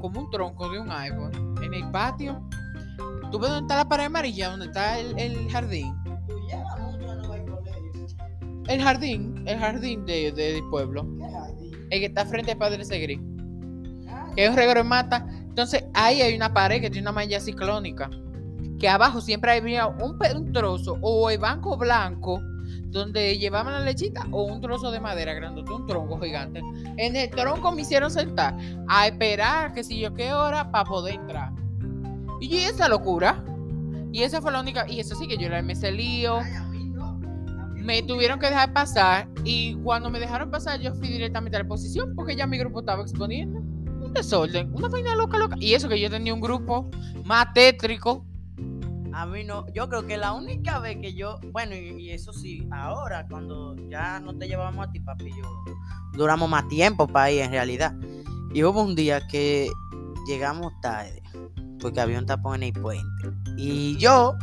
como 0.00 0.18
un 0.18 0.30
tronco 0.30 0.68
de 0.68 0.80
un 0.80 0.90
árbol, 0.90 1.30
en 1.62 1.74
el 1.74 1.88
patio. 1.92 2.42
¿Tú 3.30 3.38
ves 3.38 3.50
dónde 3.50 3.64
está 3.64 3.76
la 3.76 3.88
pared 3.88 4.04
amarilla? 4.06 4.50
¿Dónde 4.50 4.66
está 4.66 4.98
el, 4.98 5.18
el 5.18 5.50
jardín? 5.50 5.94
El 8.68 8.82
jardín, 8.82 9.42
el 9.46 9.58
jardín 9.58 10.04
de, 10.06 10.32
de- 10.32 10.52
del 10.54 10.64
pueblo. 10.70 11.06
El 11.90 12.00
que 12.00 12.06
está 12.06 12.26
frente 12.26 12.52
al 12.52 12.58
Padre 12.58 12.84
Segri. 12.84 13.20
Que 14.34 14.44
es 14.44 14.50
un 14.50 14.56
reguero 14.56 14.82
de 14.82 14.88
mata. 14.88 15.26
Entonces, 15.30 15.84
ahí 15.94 16.20
hay 16.20 16.34
una 16.34 16.52
pared 16.52 16.80
que 16.80 16.90
tiene 16.90 17.04
una 17.08 17.12
malla 17.12 17.38
ciclónica. 17.40 18.10
Que 18.78 18.88
abajo 18.88 19.20
siempre 19.20 19.52
había 19.52 19.86
un, 19.86 20.18
un 20.34 20.52
trozo 20.52 20.98
o 21.00 21.30
el 21.30 21.38
banco 21.38 21.76
blanco 21.76 22.40
donde 22.88 23.38
llevaban 23.38 23.72
la 23.74 23.80
lechita 23.80 24.26
o 24.32 24.42
un 24.44 24.60
trozo 24.60 24.90
de 24.90 25.00
madera 25.00 25.32
grandote, 25.34 25.72
un 25.72 25.86
tronco 25.86 26.18
gigante. 26.20 26.60
En 26.96 27.14
el 27.14 27.30
tronco 27.30 27.70
me 27.72 27.82
hicieron 27.82 28.10
sentar 28.10 28.54
a 28.88 29.06
esperar 29.06 29.72
que 29.74 29.84
si 29.84 30.00
yo 30.00 30.12
qué 30.12 30.32
hora 30.32 30.70
para 30.70 30.84
poder 30.84 31.14
entrar. 31.14 31.52
Y 32.40 32.56
esa 32.58 32.88
locura. 32.88 33.44
Y 34.12 34.22
esa 34.22 34.40
fue 34.40 34.52
la 34.52 34.60
única. 34.60 34.88
Y 34.88 35.00
eso 35.00 35.14
sí 35.14 35.26
que 35.26 35.36
yo 35.36 35.48
le 35.48 35.62
me 35.62 35.72
ese 35.72 35.92
lío 35.92 36.40
me 37.86 38.02
tuvieron 38.02 38.40
que 38.40 38.46
dejar 38.46 38.72
pasar 38.72 39.28
y 39.44 39.74
cuando 39.76 40.10
me 40.10 40.18
dejaron 40.18 40.50
pasar 40.50 40.80
yo 40.80 40.92
fui 40.96 41.06
directamente 41.06 41.56
a 41.56 41.60
la 41.60 41.62
exposición 41.62 42.14
porque 42.16 42.34
ya 42.34 42.44
mi 42.44 42.58
grupo 42.58 42.80
estaba 42.80 43.00
exponiendo 43.02 43.60
un 43.60 44.12
desorden, 44.12 44.74
una 44.74 44.88
vaina 44.88 45.14
loca, 45.14 45.38
loca. 45.38 45.56
Y 45.60 45.74
eso 45.74 45.88
que 45.88 46.00
yo 46.00 46.10
tenía 46.10 46.34
un 46.34 46.40
grupo 46.40 46.90
más 47.24 47.52
tétrico. 47.54 48.26
A 49.12 49.24
mí 49.24 49.44
no, 49.44 49.66
yo 49.72 49.88
creo 49.88 50.04
que 50.04 50.16
la 50.16 50.32
única 50.32 50.78
vez 50.80 50.98
que 51.00 51.14
yo, 51.14 51.38
bueno, 51.52 51.74
y, 51.74 52.02
y 52.02 52.10
eso 52.10 52.32
sí, 52.32 52.66
ahora 52.70 53.26
cuando 53.28 53.76
ya 53.88 54.20
no 54.20 54.36
te 54.36 54.48
llevamos 54.48 54.86
a 54.86 54.90
ti, 54.90 55.00
papi, 55.00 55.30
yo 55.30 55.64
duramos 56.14 56.50
más 56.50 56.68
tiempo 56.68 57.06
para 57.06 57.30
ir 57.30 57.42
en 57.42 57.52
realidad. 57.52 57.94
Y 58.52 58.64
hubo 58.64 58.82
un 58.82 58.94
día 58.94 59.26
que 59.28 59.70
llegamos 60.26 60.72
tarde, 60.82 61.22
porque 61.80 62.00
había 62.00 62.18
un 62.18 62.26
tapón 62.26 62.62
en 62.62 62.74
el 62.74 62.80
puente. 62.80 63.32
Y 63.56 63.96
yo, 63.96 64.36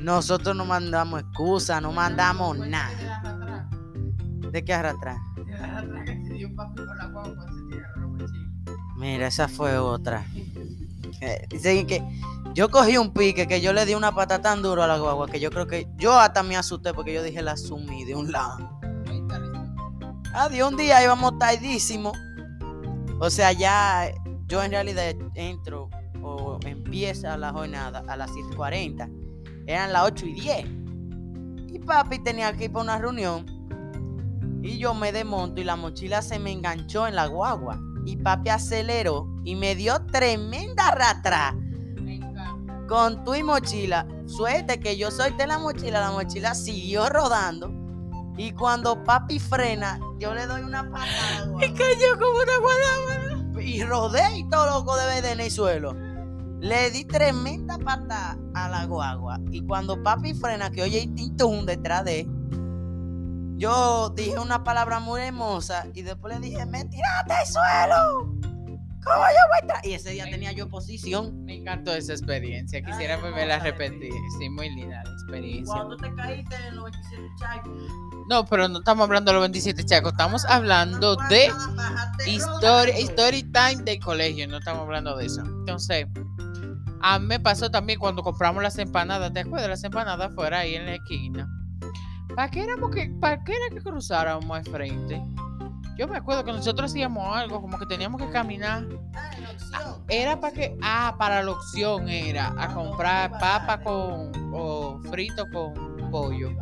nosotros 0.00 0.54
no 0.54 0.64
mandamos 0.64 1.20
excusa, 1.20 1.80
no 1.80 1.92
mandamos 1.92 2.58
nada. 2.58 3.68
¿De 4.52 4.64
qué 4.64 4.74
arrastrar? 4.74 5.16
Mira, 8.96 9.26
esa 9.26 9.48
fue 9.48 9.76
otra. 9.78 10.24
Eh, 11.20 11.46
dicen 11.48 11.86
que 11.86 12.02
yo 12.54 12.70
cogí 12.70 12.96
un 12.98 13.12
pique 13.12 13.46
que 13.46 13.60
yo 13.60 13.72
le 13.72 13.86
di 13.86 13.94
una 13.94 14.14
pata 14.14 14.40
tan 14.40 14.62
duro 14.62 14.82
a 14.82 14.86
la 14.86 14.98
guagua 14.98 15.26
que 15.26 15.40
yo 15.40 15.50
creo 15.50 15.66
que 15.66 15.88
yo 15.96 16.12
hasta 16.18 16.42
me 16.42 16.56
asusté 16.56 16.92
porque 16.92 17.14
yo 17.14 17.22
dije 17.22 17.42
la 17.42 17.56
sumí 17.56 18.04
de 18.04 18.14
un 18.14 18.30
lado. 18.30 18.78
Adiós, 20.34 20.70
un 20.70 20.76
día 20.76 21.02
íbamos 21.02 21.38
tardísimo. 21.38 22.12
O 23.20 23.30
sea, 23.30 23.52
ya 23.52 24.10
yo 24.46 24.62
en 24.62 24.72
realidad 24.72 25.14
entro 25.34 25.88
o 26.24 26.58
empieza 26.64 27.36
la 27.36 27.52
jornada 27.52 28.02
a 28.08 28.16
las 28.16 28.30
7.40. 28.30 29.10
Eran 29.66 29.92
las 29.92 30.04
8 30.04 30.26
y 30.26 30.32
10. 30.32 30.66
Y 31.68 31.78
papi 31.80 32.18
tenía 32.18 32.52
que 32.54 32.64
ir 32.64 32.72
para 32.72 32.84
una 32.84 32.98
reunión. 32.98 33.46
Y 34.62 34.78
yo 34.78 34.94
me 34.94 35.12
desmonto 35.12 35.60
y 35.60 35.64
la 35.64 35.76
mochila 35.76 36.22
se 36.22 36.38
me 36.38 36.50
enganchó 36.50 37.06
en 37.06 37.14
la 37.14 37.26
guagua. 37.26 37.78
Y 38.06 38.16
papi 38.16 38.48
aceleró 38.50 39.28
y 39.44 39.54
me 39.54 39.74
dio 39.74 40.00
tremenda 40.06 40.90
ratra 40.92 41.54
con 42.88 43.24
tu 43.24 43.34
y 43.34 43.42
mochila. 43.42 44.06
Suerte 44.26 44.80
que 44.80 44.96
yo 44.96 45.10
solté 45.10 45.46
la 45.46 45.58
mochila, 45.58 46.00
la 46.00 46.10
mochila 46.10 46.54
siguió 46.54 47.08
rodando. 47.08 47.70
Y 48.36 48.52
cuando 48.52 49.02
papi 49.04 49.38
frena, 49.38 50.00
yo 50.18 50.34
le 50.34 50.46
doy 50.46 50.62
una 50.62 50.90
patada. 50.90 51.50
Y 51.60 51.72
cayó 51.72 52.18
como 52.18 52.38
una 52.38 52.58
guanábana. 52.58 53.62
Y 53.62 53.82
rodé 53.84 54.38
y 54.38 54.48
todo 54.48 54.66
loco 54.66 54.96
de 54.96 55.18
en 55.18 55.40
el 55.40 55.50
suelo. 55.50 55.94
Le 56.64 56.90
di 56.90 57.04
tremenda 57.04 57.76
patada 57.76 58.38
a 58.54 58.70
la 58.70 58.86
guagua. 58.86 59.38
Y 59.50 59.60
cuando 59.66 60.02
papi 60.02 60.32
frena, 60.32 60.70
que 60.70 60.82
oye 60.82 61.02
el 61.02 61.14
tintum 61.14 61.66
detrás 61.66 62.06
de 62.06 62.20
él, 62.20 62.28
yo 63.58 64.08
dije 64.16 64.38
una 64.38 64.64
palabra 64.64 64.98
muy 64.98 65.20
hermosa 65.20 65.86
y 65.92 66.00
después 66.00 66.32
le 66.32 66.40
dije, 66.40 66.64
me 66.64 66.86
tiraste 66.86 67.32
al 67.34 67.46
suelo. 67.46 68.34
¿Cómo 69.04 69.16
yo 69.16 69.44
voy 69.48 69.56
a 69.56 69.60
entrar? 69.60 69.86
Y 69.86 69.92
ese 69.92 70.12
día 70.12 70.24
tenía 70.24 70.52
yo 70.52 70.70
posición. 70.70 71.44
Me 71.44 71.56
encantó 71.56 71.94
esa 71.94 72.14
experiencia. 72.14 72.82
Quisiera 72.82 73.16
Ay, 73.16 73.20
volverla 73.20 73.56
a 73.56 73.58
repetir. 73.58 74.14
Sí, 74.38 74.48
muy 74.48 74.70
linda 74.70 75.02
la 75.04 75.12
experiencia. 75.12 75.74
Cuando 75.74 75.98
te 75.98 76.14
caíste 76.14 76.56
en 76.68 76.76
los 76.76 76.84
27 76.84 77.28
chacos. 77.38 77.82
No, 78.30 78.46
pero 78.46 78.68
no 78.68 78.78
estamos 78.78 79.04
hablando 79.04 79.32
de 79.32 79.34
los 79.34 79.42
27 79.42 79.84
chacos. 79.84 80.12
Estamos 80.12 80.46
hablando 80.46 81.16
de 81.28 81.52
historia, 82.26 82.96
story 82.96 83.42
time 83.42 83.82
del 83.82 84.00
colegio. 84.00 84.48
No 84.48 84.56
estamos 84.56 84.84
hablando 84.84 85.14
de 85.18 85.26
eso. 85.26 85.42
Entonces, 85.42 86.06
a 87.06 87.18
mí 87.18 87.26
me 87.26 87.38
pasó 87.38 87.70
también 87.70 87.98
cuando 87.98 88.22
compramos 88.22 88.62
las 88.62 88.78
empanadas. 88.78 89.30
¿Te 89.34 89.40
acuerdas? 89.40 89.68
Las 89.68 89.84
empanadas 89.84 90.34
fuera 90.34 90.60
ahí 90.60 90.74
en 90.74 90.86
la 90.86 90.94
esquina. 90.94 91.46
¿Para 92.34 92.50
qué, 92.50 92.64
éramos 92.64 92.90
que, 92.94 93.10
¿Para 93.20 93.44
qué 93.44 93.52
era 93.52 93.74
que 93.74 93.82
cruzáramos 93.82 94.50
al 94.50 94.64
frente? 94.64 95.22
Yo 95.98 96.08
me 96.08 96.16
acuerdo 96.16 96.44
que 96.44 96.52
nosotros 96.52 96.90
hacíamos 96.90 97.36
algo, 97.36 97.60
como 97.60 97.78
que 97.78 97.84
teníamos 97.84 98.22
que 98.22 98.30
caminar. 98.30 98.86
Era 100.08 100.40
para 100.40 100.54
que, 100.54 100.78
ah, 100.82 101.14
para 101.18 101.42
la 101.42 101.50
opción 101.50 102.08
era 102.08 102.54
a 102.56 102.72
comprar 102.72 103.38
papa 103.38 103.82
con, 103.82 104.32
o 104.54 104.98
frito 105.10 105.44
con 105.52 106.10
pollo. 106.10 106.52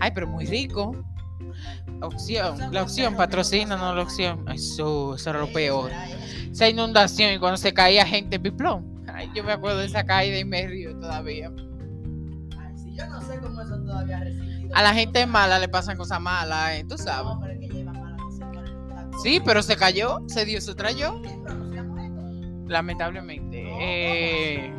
Ay, 0.00 0.10
pero 0.12 0.26
muy 0.26 0.44
rico. 0.44 0.96
Opción, 2.00 2.58
la 2.72 2.82
opción 2.82 3.16
patrocina, 3.16 3.76
no 3.76 3.94
la 3.94 4.02
opción. 4.02 4.44
Eso, 4.48 5.14
eso 5.14 5.30
era 5.30 5.38
lo 5.38 5.52
peor. 5.52 5.92
Esa 6.50 6.68
inundación 6.68 7.32
y 7.32 7.38
cuando 7.38 7.58
se 7.58 7.72
caía 7.72 8.04
gente 8.04 8.36
en 8.36 8.42
Piplón. 8.42 8.91
Ay, 9.22 9.30
yo 9.36 9.44
me 9.44 9.52
acuerdo 9.52 9.78
de 9.78 9.86
esa 9.86 10.04
caída 10.04 10.36
y 10.36 10.44
me 10.44 10.66
río 10.66 10.98
todavía. 10.98 11.52
Ay, 12.58 12.76
sí, 12.76 12.92
yo 12.96 13.06
no 13.06 13.20
sé 13.20 13.38
cómo 13.38 13.60
eso 13.60 13.78
todavía 13.78 14.16
ha 14.18 14.24
resistido. 14.24 14.74
A 14.74 14.82
la 14.82 14.92
gente 14.92 15.26
mala 15.26 15.60
le 15.60 15.68
pasan 15.68 15.96
cosas 15.96 16.20
malas, 16.20 16.72
¿eh? 16.72 16.84
tú 16.88 16.98
sabes. 16.98 17.32
No, 17.32 17.40
pero 17.40 17.52
es 17.52 17.60
que 17.60 17.68
lleva 17.68 17.92
mala 17.92 18.16
que 18.16 18.32
se 18.34 18.44
pone 18.44 18.68
en 18.68 18.88
tacón. 18.88 19.22
Sí, 19.22 19.40
pero 19.44 19.62
se 19.62 19.76
cayó, 19.76 20.18
se 20.26 20.44
dio, 20.44 20.60
se 20.60 20.74
trayó. 20.74 21.20
Sí, 21.22 21.30
pero 21.44 21.54
no 21.54 21.72
se 21.72 21.78
ha 21.78 21.82
muerto. 21.84 22.68
Lamentablemente. 22.68 23.64
Eh, 23.80 24.74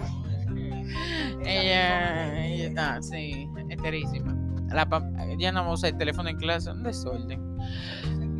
ella, 1.45 2.45
ella 2.45 2.67
está, 2.67 3.01
sí, 3.01 3.47
enterísima. 3.69 4.35
La, 4.73 4.85
ella 5.29 5.51
no 5.53 5.71
usa 5.71 5.87
el 5.87 5.97
teléfono 5.97 6.27
en 6.27 6.35
clase, 6.35 6.69
un 6.69 6.83
desorden. 6.83 7.39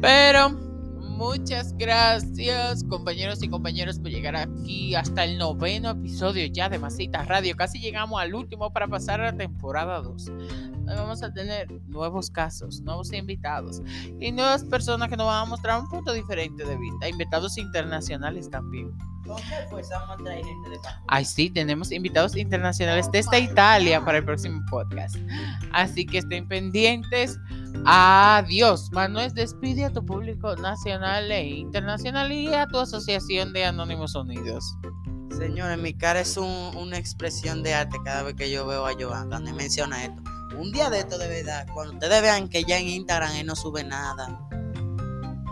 Pero 0.01 0.72
muchas 1.13 1.77
gracias, 1.77 2.83
compañeros 2.83 3.43
y 3.43 3.49
compañeras, 3.49 3.99
por 3.99 4.09
llegar 4.09 4.35
aquí 4.35 4.95
hasta 4.95 5.23
el 5.23 5.37
noveno 5.37 5.91
episodio 5.91 6.45
ya 6.47 6.69
de 6.69 6.79
Masita 6.79 7.23
Radio. 7.23 7.55
Casi 7.55 7.79
llegamos 7.79 8.19
al 8.19 8.33
último 8.33 8.71
para 8.73 8.87
pasar 8.87 9.21
a 9.21 9.31
la 9.31 9.37
temporada 9.37 10.01
2. 10.01 10.27
Hoy 10.29 10.95
vamos 10.95 11.23
a 11.23 11.31
tener 11.31 11.71
nuevos 11.87 12.29
casos, 12.29 12.81
nuevos 12.81 13.13
invitados 13.13 13.81
y 14.19 14.31
nuevas 14.31 14.63
personas 14.65 15.09
que 15.09 15.15
nos 15.15 15.27
van 15.27 15.43
a 15.43 15.45
mostrar 15.45 15.79
un 15.79 15.87
punto 15.87 16.11
diferente 16.13 16.65
de 16.65 16.75
vista. 16.77 17.07
Invitados 17.07 17.57
internacionales 17.57 18.49
también. 18.49 18.91
¿Con 19.25 19.37
qué 19.37 19.65
fuerza 19.69 19.99
vamos 19.99 20.19
a 20.19 20.23
traer 20.23 20.43
gente 20.45 20.69
de 20.69 20.77
Panamá? 20.79 21.03
Ay, 21.07 21.23
sí, 21.25 21.49
tenemos 21.49 21.91
invitados 21.91 22.35
internacionales 22.35 23.09
desde 23.11 23.39
Italia 23.39 24.03
para 24.03 24.17
el 24.17 24.25
próximo 24.25 24.61
podcast. 24.69 25.15
Así 25.71 26.05
que 26.05 26.17
estén 26.19 26.47
pendientes. 26.47 27.39
Adiós. 27.85 28.91
Manuel, 28.91 29.33
despide 29.33 29.85
a 29.85 29.89
tu 29.93 30.05
público 30.05 30.55
nacional 30.57 31.31
e 31.31 31.47
internacional 31.47 32.31
y 32.31 32.53
a 32.53 32.67
tu 32.67 32.79
asociación 32.79 33.53
de 33.53 33.65
Anónimos 33.65 34.13
Unidos. 34.15 34.77
Señores, 35.37 35.77
mi 35.79 35.93
cara 35.93 36.19
es 36.19 36.37
un- 36.37 36.75
una 36.77 36.97
expresión 36.97 37.63
de 37.63 37.73
arte 37.73 37.97
cada 38.03 38.23
vez 38.23 38.35
que 38.35 38.51
yo 38.51 38.67
veo 38.67 38.85
a 38.85 38.91
Joan 38.99 39.29
cuando 39.29 39.49
él 39.49 39.55
menciona 39.55 40.03
esto. 40.03 40.21
Un 40.59 40.71
día 40.71 40.89
de 40.89 40.99
esto 40.99 41.17
de 41.17 41.27
verdad, 41.27 41.65
cuando 41.73 41.93
ustedes 41.93 42.21
vean 42.21 42.47
que 42.49 42.63
ya 42.63 42.77
en 42.77 42.87
Instagram 42.87 43.31
él 43.37 43.47
no 43.47 43.55
sube 43.55 43.83
nada. 43.83 44.39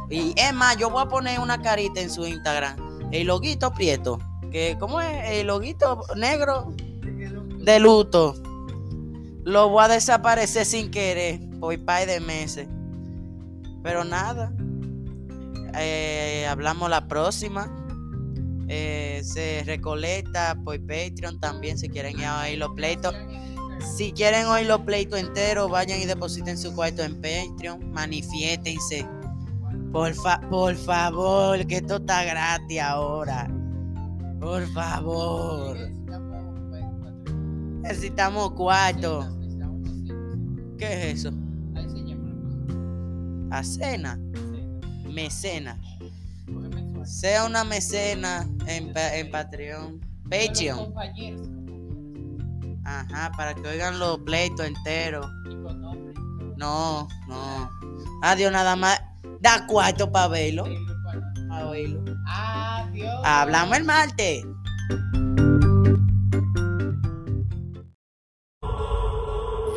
Y 0.10 0.34
es 0.38 0.54
más, 0.54 0.78
yo 0.78 0.90
voy 0.90 1.02
a 1.04 1.08
poner 1.08 1.40
una 1.40 1.60
carita 1.62 2.02
en 2.02 2.10
su 2.12 2.28
Instagram. 2.28 2.76
El 3.12 3.28
loguito 3.28 3.72
prieto. 3.74 4.20
Que, 4.52 4.78
¿Cómo 4.80 5.00
es? 5.02 5.30
El 5.32 5.48
loguito 5.48 6.04
negro 6.16 6.74
de 7.60 7.80
luto. 7.80 8.36
Lo 9.44 9.70
voy 9.70 9.84
a 9.84 9.88
desaparecer 9.88 10.66
sin 10.66 10.92
querer 10.92 11.40
por 11.60 11.78
par 11.84 12.06
de 12.06 12.20
meses. 12.20 12.68
Pero 13.84 14.04
nada. 14.04 14.54
Eh, 15.78 16.46
hablamos 16.50 16.90
la 16.90 17.08
próxima. 17.08 17.70
Eh, 18.68 19.22
se 19.24 19.64
recolecta 19.66 20.58
por 20.64 20.80
Patreon 20.80 21.40
también 21.40 21.78
si 21.78 21.90
quieren 21.90 22.18
ir 22.18 22.26
a 22.26 22.44
oír 22.44 22.58
los 22.58 22.72
pleitos. 22.72 23.14
Si 23.98 24.12
quieren 24.12 24.46
oír 24.46 24.68
los 24.68 24.82
pleitos 24.82 25.20
enteros, 25.20 25.70
vayan 25.70 26.00
y 26.00 26.06
depositen 26.06 26.58
su 26.58 26.74
cuarto 26.74 27.04
en 27.04 27.16
Patreon. 27.16 27.92
Manifiétense. 27.92 29.06
Por, 29.92 30.14
fa- 30.14 30.40
por 30.50 30.74
favor, 30.76 31.66
que 31.68 31.78
esto 31.78 31.98
está 31.98 32.24
gratis 32.24 32.80
ahora. 32.80 33.50
Por 34.40 34.66
favor. 34.68 35.78
Necesitamos 37.82 38.52
cuarto. 38.52 39.28
¿Qué 40.78 40.86
es 41.12 41.26
eso? 41.26 41.32
A 43.52 43.64
cena. 43.64 44.18
Mecena. 45.14 45.78
Sea 47.04 47.46
una 47.46 47.64
mecena 47.64 48.48
en, 48.68 48.94
en 48.96 49.32
Patreon. 49.32 50.00
Patreon. 50.30 50.94
Ajá, 52.86 53.32
para 53.36 53.54
que 53.54 53.68
oigan 53.68 54.00
los 54.00 54.20
pleitos 54.20 54.66
enteros. 54.66 55.28
No, 56.58 57.08
no. 57.28 57.70
Adiós, 58.24 58.52
nada 58.52 58.76
más. 58.76 59.02
Da 59.42 59.66
cuarto 59.66 60.12
para 60.12 60.28
verlo. 60.28 60.66
Para 61.50 61.70
oírlo. 61.70 62.04
Adiós. 62.28 63.22
Hablamos 63.26 63.76
el 63.78 63.84
martes. 63.86 64.46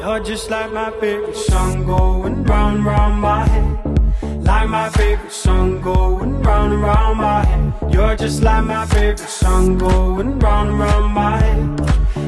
You're 0.00 0.20
just 0.20 0.50
like 0.50 0.70
my 0.70 0.90
favorite 1.00 1.34
song 1.34 1.86
going 1.86 2.44
round 2.44 2.84
round 2.84 3.22
my 3.22 3.48
head. 3.48 3.78
Like 4.44 4.68
my 4.68 4.90
favorite 4.90 5.32
song 5.32 5.80
going 5.80 6.42
round 6.42 6.74
and 6.74 6.82
round 6.82 7.18
my 7.18 7.42
head. 7.46 7.72
You're 7.90 8.16
just 8.16 8.42
like 8.42 8.64
my 8.64 8.84
favorite 8.84 9.18
song 9.20 9.78
going 9.78 10.38
round 10.40 10.68
and 10.68 10.78
round 10.78 11.14
my 11.14 11.38
head. 11.38 11.80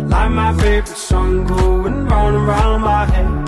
Like 0.09 0.31
my 0.31 0.55
favorite 0.57 0.97
song 0.97 1.45
going 1.45 2.07
round 2.07 2.37
and 2.37 2.47
round 2.49 2.83
my 2.83 3.05
head. 3.05 3.47